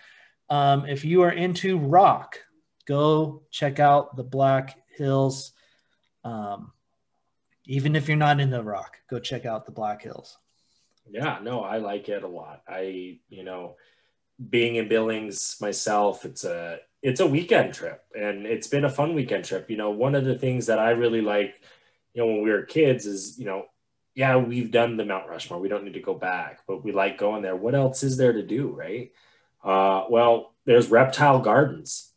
[0.49, 2.41] Um, if you are into rock,
[2.87, 5.53] go check out the Black Hills.
[6.25, 6.73] Um,
[7.67, 10.37] even if you're not into rock, go check out the Black Hills.
[11.09, 12.63] Yeah, no, I like it a lot.
[12.69, 13.77] I, you know,
[14.49, 19.15] being in Billings myself, it's a it's a weekend trip and it's been a fun
[19.15, 19.71] weekend trip.
[19.71, 21.61] You know, one of the things that I really like,
[22.13, 23.67] you know, when we were kids is, you know,
[24.15, 25.61] yeah, we've done the Mount Rushmore.
[25.61, 27.57] We don't need to go back, but we like going there.
[27.57, 29.13] What else is there to do, right?
[29.65, 32.13] Uh, well, there's reptile gardens.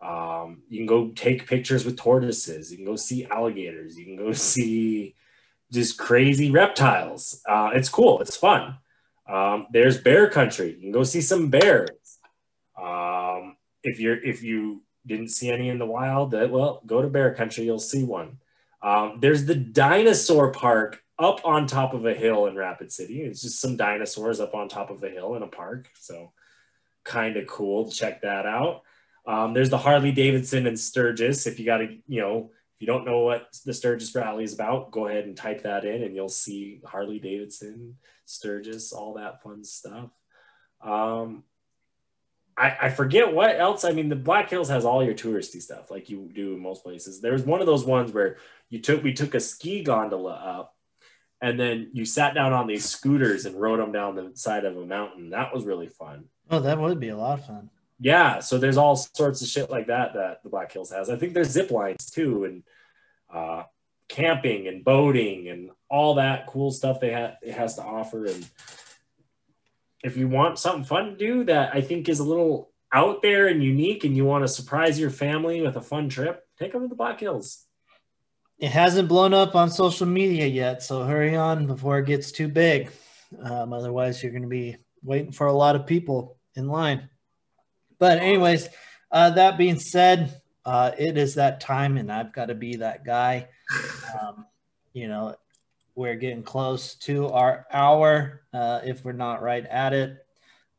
[0.00, 2.70] Um, you can go take pictures with tortoises.
[2.70, 3.98] You can go see alligators.
[3.98, 5.16] You can go see
[5.70, 7.42] just crazy reptiles.
[7.46, 8.20] Uh, it's cool.
[8.20, 8.76] It's fun.
[9.28, 10.74] Um, there's bear country.
[10.74, 11.90] You can go see some bears.
[12.80, 17.08] Um, if you're if you didn't see any in the wild, uh, well, go to
[17.08, 17.64] bear country.
[17.64, 18.38] You'll see one.
[18.82, 23.22] Um, there's the dinosaur park up on top of a hill in Rapid City.
[23.22, 25.88] It's just some dinosaurs up on top of a hill in a park.
[25.98, 26.32] So
[27.04, 27.88] kind of cool.
[27.88, 28.82] To check that out.
[29.26, 31.46] Um, there's the Harley Davidson and Sturgis.
[31.46, 34.54] If you got to, you know, if you don't know what the Sturgis rally is
[34.54, 39.42] about, go ahead and type that in and you'll see Harley Davidson, Sturgis, all that
[39.42, 40.10] fun stuff.
[40.80, 41.42] Um,
[42.56, 43.84] I, I forget what else.
[43.84, 46.84] I mean, the Black Hills has all your touristy stuff like you do in most
[46.84, 47.20] places.
[47.20, 48.36] There's one of those ones where
[48.70, 50.76] you took, we took a ski gondola up
[51.40, 54.76] and then you sat down on these scooters and rode them down the side of
[54.76, 55.30] a mountain.
[55.30, 56.26] That was really fun.
[56.48, 57.70] Oh, that would be a lot of fun.
[58.00, 61.10] Yeah, so there's all sorts of shit like that that the Black Hills has.
[61.10, 62.62] I think there's zip lines too, and
[63.32, 63.64] uh,
[64.08, 68.26] camping and boating and all that cool stuff they ha- it has to offer.
[68.26, 68.48] And
[70.02, 73.48] if you want something fun to do that I think is a little out there
[73.48, 76.82] and unique, and you want to surprise your family with a fun trip, take them
[76.82, 77.64] to the Black Hills.
[78.58, 82.48] It hasn't blown up on social media yet, so hurry on before it gets too
[82.48, 82.90] big.
[83.40, 87.08] Um, otherwise, you're going to be waiting for a lot of people in line.
[87.98, 88.68] But, anyways,
[89.10, 93.04] uh, that being said, uh, it is that time, and I've got to be that
[93.04, 93.48] guy.
[94.20, 94.46] Um,
[94.92, 95.34] you know,
[95.94, 100.16] we're getting close to our hour uh, if we're not right at it.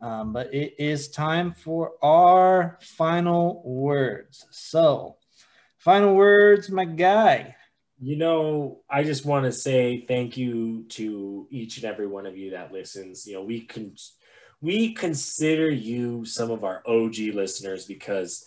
[0.01, 4.45] Um, but it is time for our final words.
[4.51, 5.17] So,
[5.77, 7.55] final words, my guy.
[7.99, 12.37] You know, I just want to say thank you to each and every one of
[12.37, 13.27] you that listens.
[13.27, 13.93] You know, we can
[14.61, 18.45] we consider you some of our OG listeners because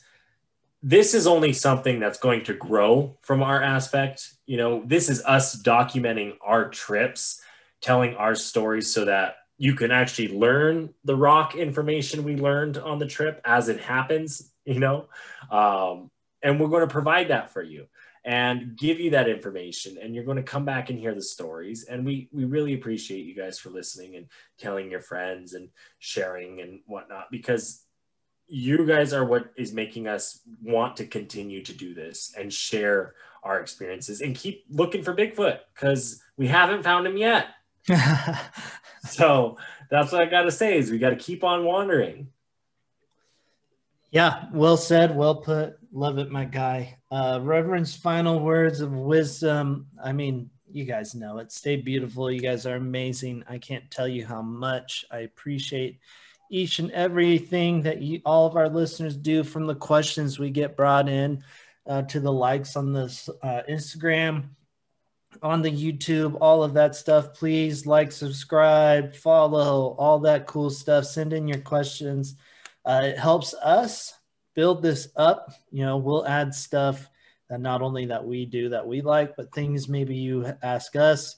[0.82, 4.32] this is only something that's going to grow from our aspect.
[4.46, 7.40] You know, this is us documenting our trips,
[7.80, 12.98] telling our stories so that you can actually learn the rock information we learned on
[12.98, 15.08] the trip as it happens, you know.
[15.50, 16.10] Um,
[16.42, 17.86] and we're going to provide that for you
[18.25, 21.85] and give you that information and you're going to come back and hear the stories.
[21.85, 24.27] And we we really appreciate you guys for listening and
[24.59, 25.68] telling your friends and
[25.99, 27.85] sharing and whatnot because
[28.47, 33.14] you guys are what is making us want to continue to do this and share
[33.43, 37.47] our experiences and keep looking for bigfoot because we haven't found him yet.
[39.05, 39.59] So
[39.91, 42.29] that's what i gotta say is we got to keep on wandering
[44.12, 49.86] yeah well said well put love it my guy uh, Reverend's final words of wisdom.
[50.02, 51.52] I mean, you guys know it.
[51.52, 52.30] Stay beautiful.
[52.30, 53.44] You guys are amazing.
[53.46, 56.00] I can't tell you how much I appreciate
[56.50, 60.74] each and everything that you, all of our listeners do from the questions we get
[60.74, 61.44] brought in
[61.86, 64.44] uh, to the likes on this uh, Instagram,
[65.42, 67.34] on the YouTube, all of that stuff.
[67.34, 71.04] Please like, subscribe, follow, all that cool stuff.
[71.04, 72.36] Send in your questions.
[72.85, 74.14] Uh, it helps us
[74.55, 75.53] build this up.
[75.70, 77.09] You know, we'll add stuff
[77.49, 81.37] that not only that we do that we like, but things maybe you ask us.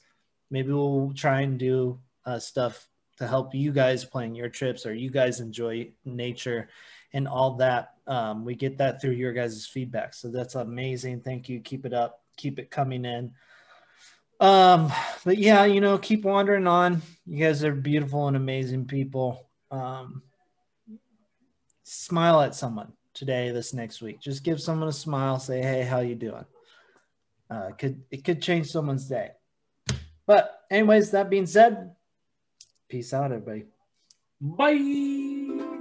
[0.51, 2.88] Maybe we'll try and do uh, stuff
[3.18, 6.68] to help you guys plan your trips or you guys enjoy nature
[7.12, 7.95] and all that.
[8.07, 10.14] Um, we get that through your guys' feedback.
[10.14, 11.20] So that's amazing.
[11.20, 11.61] Thank you.
[11.61, 12.22] Keep it up.
[12.36, 13.32] Keep it coming in.
[14.40, 14.92] Um,
[15.24, 17.03] but yeah, you know, keep wandering on.
[17.24, 19.49] You guys are beautiful and amazing people.
[19.70, 20.22] Um,
[21.85, 24.20] smile at someone today, this next week.
[24.20, 26.45] Just give someone a smile, say, "Hey, how you doing?"
[27.49, 29.30] Uh, could it could change someone's day.
[30.26, 31.95] But anyways, that being said,
[32.89, 33.66] peace out, everybody.
[34.41, 35.73] Bye.